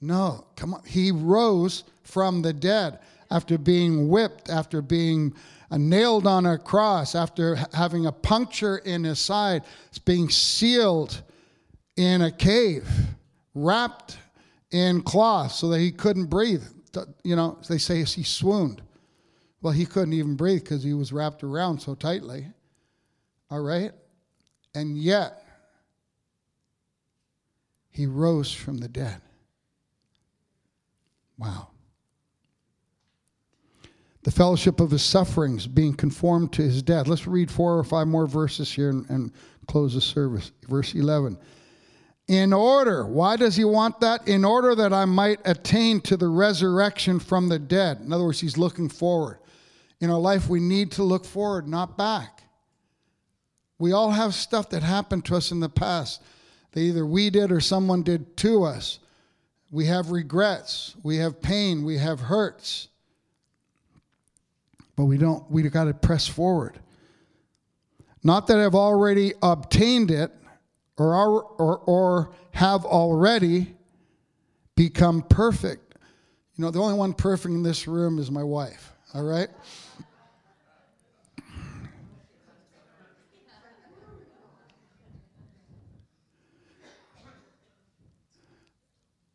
No, 0.00 0.46
come 0.56 0.74
on. 0.74 0.82
He 0.84 1.12
rose 1.12 1.84
from 2.02 2.42
the 2.42 2.52
dead 2.52 2.98
after 3.30 3.58
being 3.58 4.08
whipped, 4.08 4.48
after 4.48 4.82
being 4.82 5.34
uh, 5.70 5.76
nailed 5.78 6.26
on 6.26 6.46
a 6.46 6.58
cross, 6.58 7.14
after 7.14 7.56
having 7.72 8.06
a 8.06 8.12
puncture 8.12 8.78
in 8.78 9.04
his 9.04 9.20
side, 9.20 9.62
being 10.04 10.28
sealed 10.28 11.22
in 11.96 12.22
a 12.22 12.30
cave, 12.30 12.88
wrapped 13.54 14.18
in 14.70 15.02
cloth 15.02 15.52
so 15.52 15.68
that 15.68 15.80
he 15.80 15.92
couldn't 15.92 16.26
breathe. 16.26 16.64
You 17.22 17.36
know, 17.36 17.58
they 17.68 17.78
say 17.78 18.02
he 18.02 18.22
swooned. 18.22 18.82
Well, 19.62 19.72
he 19.72 19.84
couldn't 19.84 20.14
even 20.14 20.36
breathe 20.36 20.62
because 20.62 20.82
he 20.82 20.94
was 20.94 21.12
wrapped 21.12 21.44
around 21.44 21.80
so 21.80 21.94
tightly. 21.94 22.46
All 23.50 23.60
right? 23.60 23.92
And 24.74 24.96
yet, 24.96 25.39
he 27.90 28.06
rose 28.06 28.52
from 28.52 28.78
the 28.78 28.88
dead. 28.88 29.20
Wow 31.38 31.70
the 34.22 34.30
fellowship 34.30 34.80
of 34.80 34.90
his 34.90 35.02
sufferings, 35.02 35.66
being 35.66 35.94
conformed 35.94 36.52
to 36.52 36.62
his 36.62 36.82
death. 36.82 37.06
Let's 37.06 37.26
read 37.26 37.50
four 37.50 37.78
or 37.78 37.84
five 37.84 38.06
more 38.06 38.26
verses 38.26 38.70
here 38.70 38.90
and, 38.90 39.08
and 39.08 39.32
close 39.66 39.94
the 39.94 40.00
service. 40.00 40.52
Verse 40.68 40.94
11. 40.94 41.38
In 42.28 42.52
order, 42.52 43.06
why 43.06 43.36
does 43.36 43.56
he 43.56 43.64
want 43.64 44.00
that? 44.00 44.28
In 44.28 44.44
order 44.44 44.74
that 44.74 44.92
I 44.92 45.04
might 45.04 45.40
attain 45.44 46.00
to 46.02 46.16
the 46.16 46.28
resurrection 46.28 47.18
from 47.18 47.48
the 47.48 47.58
dead. 47.58 48.00
In 48.00 48.12
other 48.12 48.24
words, 48.24 48.40
he's 48.40 48.58
looking 48.58 48.88
forward. 48.88 49.38
In 50.00 50.10
our 50.10 50.20
life, 50.20 50.48
we 50.48 50.60
need 50.60 50.92
to 50.92 51.02
look 51.02 51.24
forward, 51.24 51.66
not 51.66 51.98
back. 51.98 52.44
We 53.78 53.92
all 53.92 54.10
have 54.10 54.34
stuff 54.34 54.68
that 54.70 54.82
happened 54.82 55.24
to 55.26 55.36
us 55.36 55.50
in 55.50 55.60
the 55.60 55.68
past 55.68 56.22
that 56.72 56.80
either 56.80 57.04
we 57.04 57.30
did 57.30 57.50
or 57.50 57.60
someone 57.60 58.02
did 58.02 58.36
to 58.38 58.64
us. 58.64 58.98
We 59.70 59.86
have 59.86 60.10
regrets, 60.10 60.96
we 61.02 61.18
have 61.18 61.40
pain, 61.40 61.84
we 61.84 61.98
have 61.98 62.20
hurts 62.20 62.88
but 65.00 65.06
we 65.06 65.16
don't, 65.16 65.50
we 65.50 65.62
got 65.62 65.84
to 65.84 65.94
press 65.94 66.28
forward. 66.28 66.78
Not 68.22 68.48
that 68.48 68.58
I've 68.58 68.74
already 68.74 69.32
obtained 69.42 70.10
it 70.10 70.30
or, 70.98 71.14
or, 71.14 71.78
or 71.78 72.34
have 72.50 72.84
already 72.84 73.74
become 74.76 75.22
perfect. 75.22 75.94
You 76.54 76.64
know, 76.66 76.70
the 76.70 76.80
only 76.80 76.98
one 76.98 77.14
perfect 77.14 77.54
in 77.54 77.62
this 77.62 77.88
room 77.88 78.18
is 78.18 78.30
my 78.30 78.42
wife, 78.42 78.92
all 79.14 79.22
right? 79.22 79.48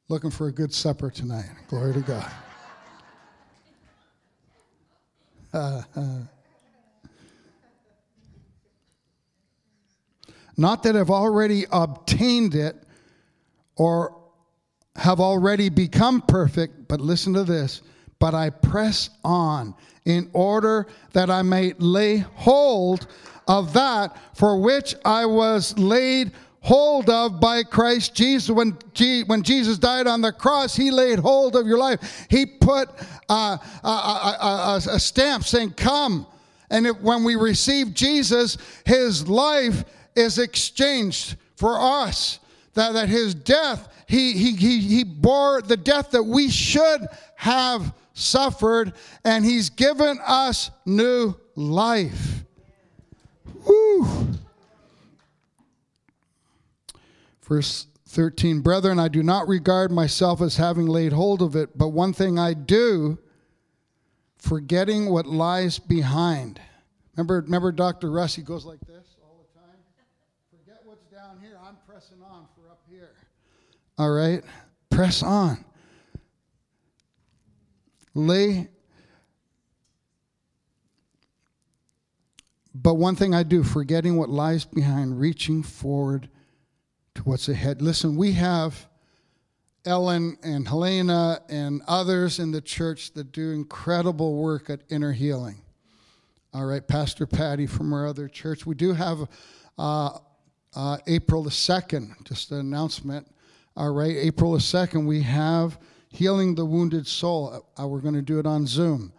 Looking 0.07 0.29
for 0.29 0.47
a 0.47 0.51
good 0.51 0.73
supper 0.73 1.09
tonight. 1.09 1.49
Glory 1.67 1.93
to 1.93 2.01
God. 2.01 2.31
Uh. 5.51 5.81
Not 10.57 10.83
that 10.83 10.95
I've 10.95 11.09
already 11.09 11.65
obtained 11.71 12.55
it 12.55 12.75
or 13.75 14.15
have 14.95 15.19
already 15.19 15.69
become 15.69 16.21
perfect, 16.21 16.87
but 16.87 17.01
listen 17.01 17.33
to 17.33 17.43
this. 17.43 17.81
But 18.19 18.33
I 18.33 18.49
press 18.49 19.09
on 19.23 19.75
in 20.05 20.29
order 20.33 20.87
that 21.13 21.29
I 21.29 21.41
may 21.41 21.73
lay 21.79 22.17
hold 22.17 23.07
of 23.47 23.73
that 23.73 24.17
for 24.35 24.59
which 24.59 24.95
I 25.03 25.25
was 25.25 25.77
laid 25.77 26.31
hold 26.65 27.11
of 27.11 27.39
by 27.39 27.61
Christ 27.61 28.15
Jesus. 28.15 28.49
When, 28.49 28.75
G- 28.95 29.23
when 29.23 29.43
Jesus 29.43 29.77
died 29.77 30.07
on 30.07 30.21
the 30.21 30.31
cross, 30.31 30.75
he 30.75 30.89
laid 30.89 31.19
hold 31.19 31.55
of 31.55 31.67
your 31.67 31.77
life. 31.77 32.25
He 32.27 32.47
put 32.47 32.89
a, 33.29 33.59
a, 33.83 33.87
a, 33.87 34.81
a, 34.93 34.99
stamp 34.99 35.43
saying, 35.43 35.73
Come. 35.73 36.25
And 36.71 36.87
when 37.03 37.23
we 37.23 37.35
receive 37.35 37.93
Jesus, 37.93 38.57
his 38.83 39.27
life 39.27 39.83
is 40.15 40.39
exchanged 40.39 41.37
for 41.55 41.79
us. 41.79 42.39
That, 42.73 42.93
that 42.93 43.09
his 43.09 43.35
death, 43.35 43.87
he, 44.07 44.33
he, 44.33 44.55
he, 44.55 44.79
he 44.79 45.03
bore 45.03 45.61
the 45.61 45.77
death 45.77 46.09
that 46.11 46.23
we 46.23 46.49
should 46.49 47.05
have 47.35 47.93
suffered, 48.15 48.93
and 49.23 49.45
he's 49.45 49.69
given 49.69 50.17
us 50.25 50.71
new 50.83 51.35
life. 51.55 52.43
Woo. 53.67 54.34
Verse 57.45 57.85
13 58.07 58.61
Brethren, 58.61 58.99
I 58.99 59.07
do 59.07 59.21
not 59.21 59.47
regard 59.47 59.91
myself 59.91 60.41
as 60.41 60.57
having 60.57 60.87
laid 60.87 61.13
hold 61.13 61.41
of 61.41 61.55
it, 61.55 61.77
but 61.77 61.89
one 61.89 62.11
thing 62.11 62.39
I 62.39 62.53
do, 62.53 63.19
forgetting 64.37 65.09
what 65.09 65.27
lies 65.27 65.77
behind. 65.77 66.59
Remember, 67.15 67.41
remember 67.41 67.71
Dr. 67.71 68.11
Russ, 68.11 68.35
he 68.35 68.41
goes 68.41 68.65
like 68.65 68.79
this 68.81 69.15
all 69.23 69.45
the 69.53 69.59
time? 69.59 69.77
Forget 70.49 70.81
what's 70.85 71.05
down 71.05 71.39
here. 71.39 71.57
I'm 71.63 71.77
pressing 71.87 72.17
on 72.23 72.47
for 72.55 72.69
up 72.71 72.81
here. 72.89 73.11
All 73.97 74.11
right? 74.11 74.43
Press 74.89 75.21
on. 75.21 75.63
Lay. 78.15 78.69
But 82.73 82.95
one 82.95 83.15
thing 83.15 83.33
I 83.35 83.43
do, 83.43 83.63
forgetting 83.63 84.17
what 84.17 84.29
lies 84.29 84.65
behind, 84.65 85.19
reaching 85.19 85.63
forward 85.63 86.29
to 87.15 87.23
what's 87.23 87.49
ahead. 87.49 87.81
Listen, 87.81 88.15
we 88.15 88.33
have 88.33 88.87
Ellen 89.85 90.37
and 90.43 90.67
Helena 90.67 91.41
and 91.49 91.81
others 91.87 92.39
in 92.39 92.51
the 92.51 92.61
church 92.61 93.13
that 93.13 93.31
do 93.31 93.51
incredible 93.51 94.35
work 94.35 94.69
at 94.69 94.81
inner 94.89 95.13
healing. 95.13 95.61
All 96.53 96.65
right, 96.65 96.85
Pastor 96.85 97.25
Patty 97.25 97.67
from 97.67 97.93
our 97.93 98.07
other 98.07 98.27
church. 98.27 98.65
We 98.65 98.75
do 98.75 98.93
have 98.93 99.27
uh, 99.77 100.17
uh, 100.75 100.97
April 101.07 101.43
the 101.43 101.49
2nd, 101.49 102.23
just 102.25 102.51
an 102.51 102.59
announcement. 102.59 103.27
All 103.77 103.93
right, 103.93 104.15
April 104.15 104.53
the 104.53 104.59
2nd, 104.59 105.05
we 105.05 105.21
have 105.21 105.79
Healing 106.09 106.55
the 106.55 106.65
Wounded 106.65 107.07
Soul. 107.07 107.65
Uh, 107.77 107.87
we're 107.87 107.99
going 107.99 108.13
to 108.13 108.21
do 108.21 108.39
it 108.39 108.45
on 108.45 108.65
Zoom. 108.65 109.11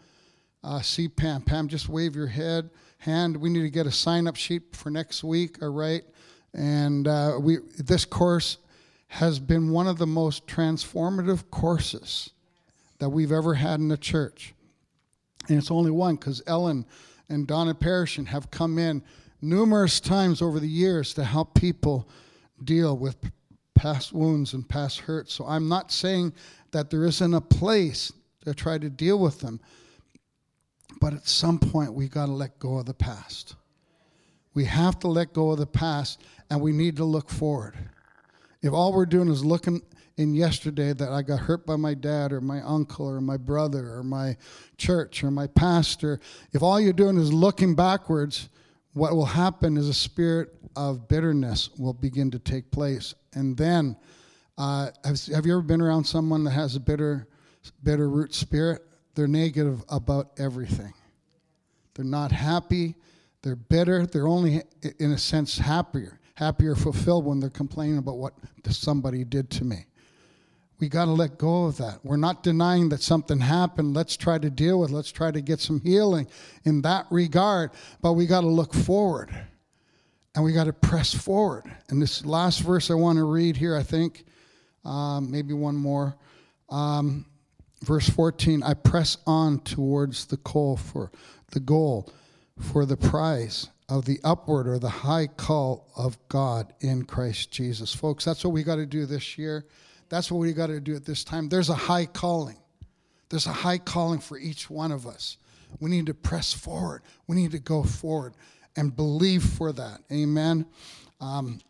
Uh, 0.65 0.81
see 0.81 1.09
Pam. 1.09 1.43
Pam, 1.43 1.69
just 1.69 1.89
wave 1.89 2.17
your 2.17 2.27
head, 2.27 2.71
hand. 2.99 3.37
We 3.37 3.51
need 3.51 3.63
to 3.63 3.71
get 3.71 3.87
a 3.87 3.93
sign 3.93 4.27
up 4.27 4.37
sheet 4.37 4.75
for 4.75 4.91
next 4.91 5.23
week, 5.23 5.63
all 5.63 5.73
right? 5.73 6.03
And 6.57 7.07
uh, 7.07 7.39
we, 7.39 7.59
this 7.79 8.07
course 8.07 8.57
has 9.09 9.39
been 9.39 9.71
one 9.71 9.87
of 9.87 9.99
the 9.99 10.07
most 10.07 10.47
transformative 10.47 11.51
courses 11.51 12.31
that 12.99 13.11
we've 13.11 13.31
ever 13.31 13.55
had 13.55 13.79
in 13.79 13.89
the 13.89 13.99
church. 13.99 14.55
And 15.49 15.59
it's 15.59 15.71
only 15.71 15.91
one 15.91 16.17
because 16.17 16.43
Ellen 16.47 16.87
and 17.29 17.47
Donna 17.47 17.75
Parishon 17.75 18.27
have 18.29 18.51
come 18.51 18.79
in 18.79 19.03
numerous 19.43 20.01
times 20.01 20.41
over 20.41 20.59
the 20.59 20.69
years 20.69 21.13
to 21.15 21.25
help 21.25 21.55
people 21.55 22.09
deal 22.65 22.97
with 22.97 23.17
past 23.75 24.15
wounds 24.15 24.55
and 24.55 24.67
past 24.67 25.01
hurts. 25.01 25.35
So 25.35 25.47
I'm 25.47 25.69
not 25.69 25.93
saying 25.93 26.33
that 26.71 26.89
there 26.89 27.05
isn't 27.05 27.35
a 27.35 27.41
place 27.41 28.11
to 28.47 28.55
try 28.55 28.79
to 28.79 28.89
deal 28.89 29.19
with 29.19 29.41
them, 29.41 29.61
but 31.03 31.13
at 31.13 31.29
some 31.29 31.59
point 31.59 31.93
we 31.93 32.09
got 32.09 32.27
to 32.27 32.33
let 32.33 32.59
go 32.59 32.79
of 32.79 32.87
the 32.87 32.95
past. 32.95 33.57
We 34.57 34.65
have 34.65 34.99
to 35.01 35.09
let 35.09 35.35
go 35.35 35.51
of 35.51 35.59
the 35.59 35.67
past 35.67 36.23
and 36.49 36.63
we 36.63 36.73
need 36.73 36.97
to 36.97 37.05
look 37.05 37.29
forward. 37.29 37.75
If 38.63 38.73
all 38.73 38.95
we're 38.95 39.05
doing 39.05 39.29
is 39.29 39.45
looking 39.45 39.83
in 40.17 40.35
yesterday 40.35 40.95
that 40.95 41.11
I 41.11 41.21
got 41.21 41.41
hurt 41.41 41.67
by 41.67 41.77
my 41.77 41.93
dad 41.93 42.33
or 42.33 42.41
my 42.41 42.63
uncle 42.63 43.07
or 43.07 43.21
my 43.21 43.37
brother 43.37 43.93
or 43.93 44.03
my 44.03 44.35
church 44.79 45.23
or 45.23 45.31
my 45.31 45.47
pastor, 45.47 46.21
if 46.55 46.63
all 46.63 46.81
you're 46.81 46.95
doing 46.95 47.19
is 47.19 47.31
looking 47.35 47.75
backwards, 47.75 48.49
what 48.95 49.15
will 49.15 49.27
happen 49.27 49.77
is 49.77 49.91
a 49.91 49.95
spirit 49.95 50.55
of 50.75 51.07
bitterness 51.07 51.69
will 51.79 51.93
begin 51.93 52.31
to 52.31 52.39
take 52.39 52.71
place. 52.71 53.15
And 53.35 53.59
then, 53.59 53.95
uh, 54.57 54.89
have, 55.05 55.23
have 55.27 55.45
you 55.45 55.53
ever 55.53 55.61
been 55.61 55.83
around 55.83 56.05
someone 56.05 56.45
that 56.45 56.53
has 56.53 56.77
a 56.77 56.81
bitter, 56.81 57.29
bitter 57.83 58.09
root 58.09 58.33
spirit? 58.33 58.81
They're 59.17 59.29
negative 59.29 59.85
about 59.91 60.31
everything. 60.39 60.95
They're 61.95 62.07
not 62.07 62.33
happy. 62.33 62.95
They're 63.47 63.55
bitter. 63.55 64.07
They're 64.07 64.27
only, 64.27 64.63
in 64.99 65.13
a 65.13 65.19
sense, 65.19 65.57
happier 65.57 66.19
happy 66.37 66.67
or 66.67 66.75
fulfilled 66.75 67.25
when 67.25 67.41
they're 67.41 67.49
complaining 67.49 67.97
about 67.99 68.19
what 68.19 68.35
somebody 68.69 69.25
did 69.25 69.51
to 69.51 69.65
me. 69.65 69.87
We 70.79 70.89
got 70.91 71.07
to 71.07 71.13
let 71.13 71.39
go 71.39 71.65
of 71.65 71.79
that. 71.79 72.01
We're 72.05 72.19
not 72.19 72.43
denying 72.43 72.91
that 72.91 73.01
something 73.01 73.41
happened. 73.41 73.95
Let's 73.95 74.17
try 74.17 74.39
to 74.39 74.51
deal 74.51 74.81
with. 74.81 74.91
It. 74.91 74.95
Let's 74.95 75.11
try 75.11 75.31
to 75.31 75.41
get 75.41 75.61
some 75.61 75.81
healing 75.81 76.29
in 76.65 76.83
that 76.83 77.07
regard. 77.11 77.71
But 78.03 78.13
we 78.13 78.27
got 78.27 78.43
to 78.43 78.49
look 78.49 78.75
forward, 78.75 79.31
and 80.35 80.45
we 80.45 80.53
got 80.53 80.65
to 80.65 80.75
press 80.75 81.15
forward. 81.15 81.65
And 81.89 82.03
this 82.03 82.27
last 82.27 82.61
verse 82.61 82.91
I 82.91 82.95
want 82.95 83.17
to 83.17 83.25
read 83.25 83.57
here, 83.57 83.75
I 83.75 83.83
think, 83.83 84.27
um, 84.85 85.31
maybe 85.31 85.55
one 85.55 85.77
more. 85.77 86.15
Um, 86.69 87.25
verse 87.83 88.09
14 88.09 88.63
I 88.63 88.75
press 88.75 89.19
on 89.27 89.61
towards 89.61 90.27
the 90.27 90.39
goal 90.39 90.77
for 90.77 91.13
the 91.53 91.61
goal 91.61 92.13
for 92.59 92.87
the 92.87 92.97
prize 92.97 93.69
of 93.89 94.05
the 94.05 94.19
upward 94.25 94.67
or 94.67 94.79
the 94.79 94.89
high 94.89 95.27
call 95.27 95.89
of 95.97 96.19
God 96.29 96.73
in 96.81 97.05
Christ 97.05 97.51
Jesus. 97.51 97.95
Folks, 97.95 98.25
that's 98.25 98.45
what 98.45 98.53
we 98.53 98.63
got 98.63 98.77
to 98.77 98.87
do 98.87 99.07
this 99.07 99.39
year. 99.39 99.65
That's 100.09 100.31
what 100.31 100.39
we 100.39 100.53
got 100.53 100.69
to 100.69 100.81
do 100.81 100.97
at 100.97 101.05
this 101.05 101.25
time. 101.25 101.49
There's 101.49 101.69
a 101.69 101.75
high 101.75 102.07
calling. 102.07 102.57
There's 103.29 103.47
a 103.47 103.53
high 103.53 103.79
calling 103.79 104.21
for 104.21 104.39
each 104.39 104.71
one 104.71 104.93
of 104.93 105.07
us. 105.07 105.37
We 105.81 105.91
need 105.91 106.07
to 106.07 106.15
press 106.15 106.53
forward. 106.53 107.03
We 107.27 107.37
need 107.37 107.51
to 107.53 107.59
go 107.59 107.83
forward 107.83 108.35
and 108.77 108.95
believe 108.95 109.43
for 109.43 109.73
that. 109.73 110.01
Amen. 110.13 110.67
Um, 111.21 111.61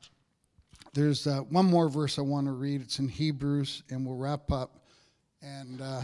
there's 0.92 1.26
uh, 1.26 1.40
one 1.40 1.66
more 1.66 1.88
verse 1.88 2.18
I 2.18 2.22
want 2.22 2.46
to 2.46 2.52
read. 2.52 2.80
It's 2.80 2.98
in 2.98 3.08
Hebrews, 3.08 3.82
and 3.90 4.04
we'll 4.06 4.16
wrap 4.16 4.50
up. 4.50 4.80
And 5.42 5.80
uh, 5.80 6.02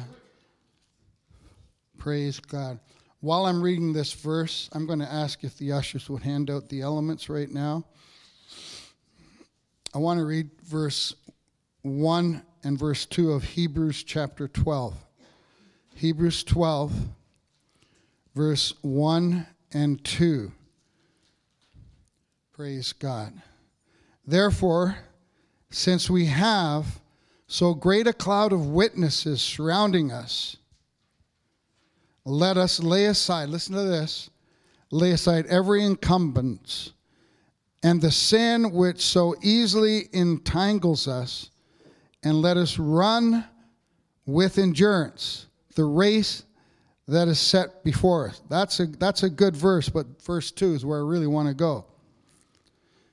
praise 1.99 2.39
God. 2.41 2.79
While 3.23 3.47
I'm 3.47 3.63
reading 3.63 3.93
this 3.93 4.13
verse, 4.13 4.69
I'm 4.73 4.85
going 4.85 4.99
to 4.99 5.11
ask 5.11 5.45
if 5.45 5.57
the 5.57 5.71
ushers 5.71 6.11
would 6.11 6.25
hand 6.25 6.51
out 6.51 6.69
the 6.69 6.81
elements 6.81 7.29
right 7.29 7.49
now. 7.49 7.85
I 9.95 9.99
want 9.99 10.19
to 10.19 10.27
read 10.27 10.51
verse 10.65 11.15
1 11.83 12.43
and 12.65 12.77
verse 12.77 13.07
2 13.07 13.31
of 13.31 13.45
Hebrews 13.45 14.03
chapter 14.03 14.49
12. 14.49 14.97
Hebrews 15.95 16.43
12, 16.43 16.93
verse 18.35 18.75
1 18.83 19.47
and 19.73 20.03
2. 20.03 20.51
Praise 22.53 22.93
God. 22.93 23.35
Therefore, 24.27 24.99
since 25.71 26.11
we 26.11 26.27
have 26.27 27.01
so 27.47 27.73
great 27.73 28.09
a 28.09 28.13
cloud 28.13 28.53
of 28.53 28.67
witnesses 28.67 29.41
surrounding 29.41 30.11
us, 30.11 30.57
let 32.25 32.57
us 32.57 32.81
lay 32.81 33.07
aside, 33.07 33.49
listen 33.49 33.75
to 33.75 33.83
this, 33.83 34.31
lay 34.91 35.13
aside 35.13 35.47
every 35.47 35.85
encumbrance 35.85 36.93
and 37.83 38.01
the 38.01 38.11
sin 38.11 38.73
which 38.73 39.01
so 39.01 39.35
easily 39.43 40.09
entangles 40.13 41.09
us, 41.09 41.51
and 42.23 42.41
let 42.41 42.57
us 42.57 42.79
run 42.79 43.45
with 44.25 44.59
endurance 44.59 45.47
the 45.75 45.85
race 45.85 46.45
that 47.09 47.27
is 47.27 47.41
set 47.41 47.83
before 47.83 48.29
us. 48.29 48.41
That's 48.49 48.79
a, 48.79 48.87
that's 48.87 49.25
a 49.25 49.31
good 49.31 49.57
verse, 49.57 49.89
but 49.89 50.23
verse 50.23 50.53
2 50.53 50.75
is 50.75 50.87
where 50.87 51.01
I 51.01 51.03
really 51.03 51.27
want 51.27 51.49
to 51.49 51.55
go. 51.55 51.87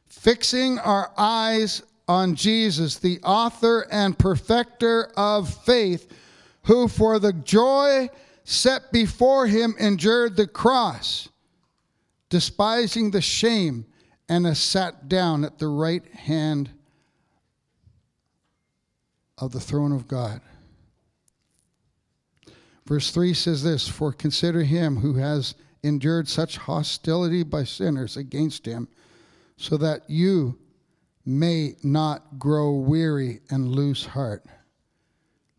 Fixing 0.07 0.77
our 0.79 1.11
eyes 1.17 1.81
on 2.07 2.35
Jesus, 2.35 2.97
the 2.97 3.19
author 3.23 3.87
and 3.91 4.17
perfecter 4.17 5.11
of 5.17 5.51
faith, 5.63 6.11
who 6.63 6.87
for 6.87 7.17
the 7.17 7.33
joy 7.33 8.09
set 8.49 8.91
before 8.91 9.45
him 9.45 9.75
endured 9.79 10.35
the 10.35 10.47
cross, 10.47 11.29
despising 12.29 13.11
the 13.11 13.21
shame, 13.21 13.85
and 14.27 14.47
has 14.47 14.57
sat 14.57 15.07
down 15.07 15.45
at 15.45 15.59
the 15.59 15.67
right 15.67 16.03
hand 16.15 16.71
of 19.37 19.51
the 19.51 19.59
throne 19.59 19.91
of 19.91 20.07
God. 20.07 20.41
Verse 22.87 23.11
3 23.11 23.35
says 23.35 23.61
this 23.61 23.87
For 23.87 24.11
consider 24.11 24.63
him 24.63 24.97
who 24.97 25.13
has 25.13 25.53
endured 25.83 26.27
such 26.27 26.57
hostility 26.57 27.43
by 27.43 27.63
sinners 27.63 28.17
against 28.17 28.65
him, 28.65 28.87
so 29.57 29.77
that 29.77 30.09
you 30.09 30.57
may 31.23 31.75
not 31.83 32.39
grow 32.39 32.71
weary 32.71 33.41
and 33.51 33.67
lose 33.67 34.07
heart. 34.07 34.43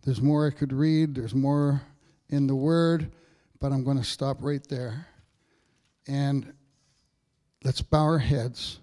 There's 0.02 0.20
more 0.20 0.48
I 0.48 0.50
could 0.50 0.72
read, 0.72 1.14
there's 1.14 1.36
more 1.36 1.82
in 2.30 2.46
the 2.46 2.54
Word, 2.54 3.12
but 3.60 3.72
I'm 3.72 3.84
going 3.84 3.98
to 3.98 4.04
stop 4.04 4.38
right 4.40 4.66
there. 4.68 5.06
And 6.06 6.52
let's 7.62 7.82
bow 7.82 8.04
our 8.04 8.18
heads. 8.18 8.78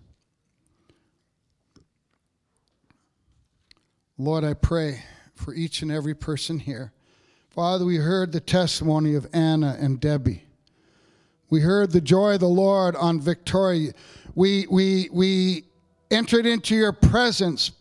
Lord, 4.18 4.44
I 4.44 4.54
pray 4.54 5.04
for 5.36 5.54
each 5.54 5.82
and 5.82 5.92
every 5.92 6.16
person 6.16 6.60
here. 6.60 6.92
Father, 7.50 7.86
we 7.86 7.98
heard 7.98 8.32
the 8.32 8.40
testimony 8.40 9.16
of 9.16 9.28
Anna 9.34 9.78
and 9.80 10.00
Debbie. 10.00 10.44
We 11.50 11.62
heard 11.62 11.92
the 11.92 12.02
joy 12.02 12.34
of 12.36 12.40
the 12.40 12.48
Lord 12.48 12.96
on 12.96 13.22
Victoria. 13.22 13.94
We, 14.36 14.68
we, 14.70 15.10
we 15.12 15.64
entered 16.12 16.46
into 16.46 16.76
your 16.76 16.92
presence 16.92 17.72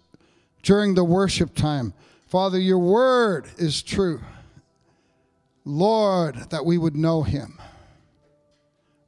during 0.62 0.94
the 0.94 1.04
worship 1.04 1.54
time. 1.54 1.92
Father, 2.26 2.58
your 2.58 2.78
word 2.78 3.46
is 3.58 3.82
true. 3.82 4.20
Lord, 5.66 6.36
that 6.50 6.64
we 6.64 6.78
would 6.78 6.94
know 6.94 7.22
him. 7.22 7.58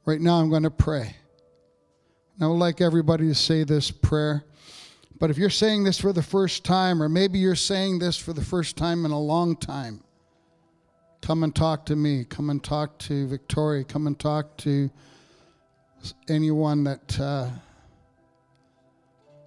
Right 0.04 0.20
now, 0.20 0.40
I'm 0.40 0.50
going 0.50 0.64
to 0.64 0.70
pray. 0.72 1.14
And 2.34 2.44
I 2.44 2.48
would 2.48 2.54
like 2.54 2.80
everybody 2.80 3.28
to 3.28 3.34
say 3.34 3.62
this 3.62 3.92
prayer. 3.92 4.44
But 5.20 5.30
if 5.30 5.38
you're 5.38 5.50
saying 5.50 5.84
this 5.84 6.00
for 6.00 6.12
the 6.12 6.22
first 6.22 6.64
time, 6.64 7.00
or 7.00 7.08
maybe 7.08 7.38
you're 7.38 7.54
saying 7.54 8.00
this 8.00 8.18
for 8.18 8.32
the 8.32 8.44
first 8.44 8.76
time 8.76 9.04
in 9.04 9.12
a 9.12 9.20
long 9.20 9.54
time, 9.56 10.02
come 11.22 11.44
and 11.44 11.54
talk 11.54 11.86
to 11.86 11.96
me. 11.96 12.24
Come 12.24 12.50
and 12.50 12.62
talk 12.62 12.98
to 13.00 13.28
Victoria. 13.28 13.84
Come 13.84 14.08
and 14.08 14.18
talk 14.18 14.56
to 14.58 14.90
anyone 16.28 16.82
that 16.84 17.20
uh, 17.20 17.50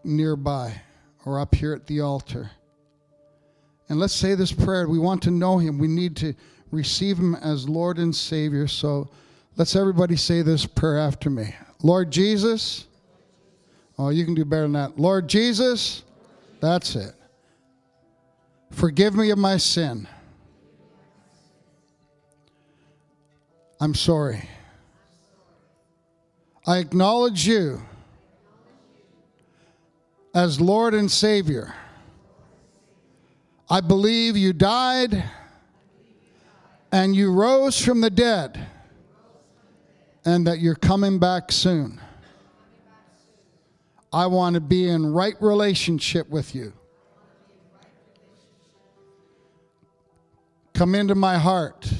nearby 0.05 0.81
or 1.25 1.41
up 1.41 1.53
here 1.55 1.73
at 1.73 1.87
the 1.87 1.99
altar. 1.99 2.51
And 3.89 3.99
let's 3.99 4.13
say 4.13 4.33
this 4.33 4.53
prayer. 4.53 4.87
We 4.87 4.99
want 4.99 5.23
to 5.23 5.31
know 5.31 5.57
Him. 5.57 5.77
We 5.77 5.89
need 5.89 6.15
to 6.17 6.33
receive 6.71 7.17
Him 7.17 7.35
as 7.35 7.67
Lord 7.67 7.97
and 7.97 8.15
Savior. 8.15 8.67
So 8.67 9.09
let's 9.57 9.75
everybody 9.75 10.15
say 10.15 10.41
this 10.41 10.65
prayer 10.65 10.97
after 10.97 11.29
me. 11.29 11.53
Lord 11.83 12.11
Jesus. 12.11 12.85
Oh, 13.97 14.09
you 14.09 14.25
can 14.25 14.33
do 14.33 14.45
better 14.45 14.63
than 14.63 14.73
that. 14.73 14.99
Lord 14.99 15.27
Jesus. 15.27 16.03
That's 16.59 16.95
it. 16.95 17.13
Forgive 18.71 19.15
me 19.15 19.31
of 19.31 19.37
my 19.37 19.57
sin. 19.57 20.07
I'm 23.79 23.95
sorry. 23.95 24.47
I 26.65 26.77
acknowledge 26.77 27.47
you 27.47 27.81
as 30.33 30.61
Lord 30.61 30.93
and 30.93 31.09
Savior. 31.09 31.73
I 33.69 33.81
believe 33.81 34.37
you 34.37 34.53
died 34.53 35.23
and 36.91 37.15
you 37.15 37.31
rose 37.31 37.83
from 37.83 38.01
the 38.01 38.09
dead 38.09 38.67
and 40.25 40.45
that 40.45 40.59
you're 40.59 40.75
coming 40.75 41.19
back 41.19 41.51
soon. 41.51 41.99
I 44.13 44.25
want 44.27 44.55
to 44.55 44.59
be 44.61 44.89
in 44.89 45.13
right 45.13 45.35
relationship 45.39 46.29
with 46.29 46.53
you. 46.53 46.73
Come 50.73 50.95
into 50.95 51.15
my 51.15 51.37
heart. 51.37 51.91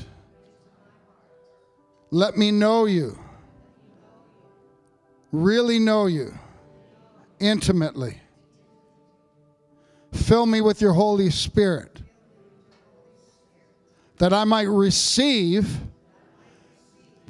Let 2.10 2.38
me 2.38 2.52
know 2.52 2.86
you. 2.86 3.18
Really 5.32 5.80
know 5.80 6.08
you 6.08 6.34
intimately. 7.40 8.20
Fill 10.12 10.46
me 10.46 10.60
with 10.60 10.82
your 10.82 10.92
Holy 10.92 11.30
Spirit 11.30 12.01
that 14.22 14.34
I 14.34 14.44
might 14.44 14.70
receive 14.70 15.80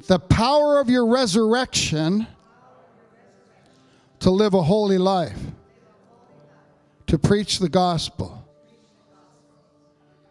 the 0.08 0.18
power 0.18 0.78
of 0.78 0.90
your 0.90 1.06
resurrection 1.06 2.26
to 4.20 4.30
live 4.30 4.52
a 4.52 4.62
holy 4.62 4.98
life, 4.98 5.38
to 7.06 7.18
preach 7.18 7.60
the 7.60 7.70
gospel, 7.70 8.46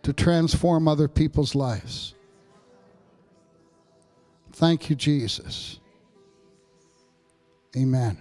to 0.03 0.14
transform 0.14 0.88
other 0.88 1.07
people's 1.07 1.55
lives. 1.55 2.14
Thank 4.51 4.88
you, 4.88 4.95
Jesus. 4.95 5.80
Amen. 7.76 8.20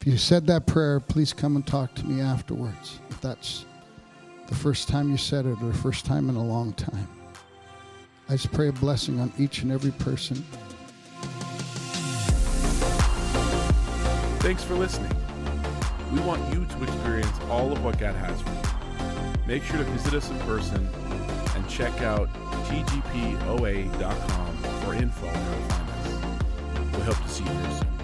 If 0.00 0.06
you 0.06 0.16
said 0.16 0.46
that 0.46 0.68
prayer, 0.68 1.00
please 1.00 1.32
come 1.32 1.56
and 1.56 1.66
talk 1.66 1.92
to 1.96 2.06
me 2.06 2.20
afterwards. 2.20 3.00
If 3.10 3.20
that's 3.20 3.64
the 4.50 4.56
first 4.56 4.88
time 4.88 5.08
you 5.10 5.16
said 5.16 5.46
it 5.46 5.56
or 5.62 5.66
the 5.66 5.78
first 5.78 6.04
time 6.04 6.28
in 6.28 6.36
a 6.36 6.44
long 6.44 6.72
time. 6.74 7.08
I 8.28 8.32
just 8.32 8.52
pray 8.52 8.68
a 8.68 8.72
blessing 8.72 9.18
on 9.20 9.32
each 9.38 9.62
and 9.62 9.72
every 9.72 9.92
person. 9.92 10.36
Thanks 14.40 14.62
for 14.64 14.74
listening. 14.74 15.12
We 16.12 16.20
want 16.20 16.52
you 16.52 16.66
to 16.66 16.82
experience 16.82 17.38
all 17.48 17.72
of 17.72 17.82
what 17.84 17.98
God 17.98 18.16
has 18.16 18.40
for 18.42 18.50
you. 18.50 19.46
Make 19.46 19.62
sure 19.62 19.78
to 19.78 19.84
visit 19.84 20.14
us 20.14 20.28
in 20.28 20.38
person 20.40 20.88
and 21.54 21.68
check 21.68 22.02
out 22.02 22.28
tgpoa.com 22.66 24.56
for 24.84 24.94
info 24.94 25.28
on 25.28 25.34
how 25.34 25.54
to 25.54 25.62
find 25.62 25.88
us. 25.90 26.96
We 26.96 27.02
hope 27.02 27.22
to 27.22 27.28
see 27.28 27.44
you 27.44 27.50
soon. 27.78 27.99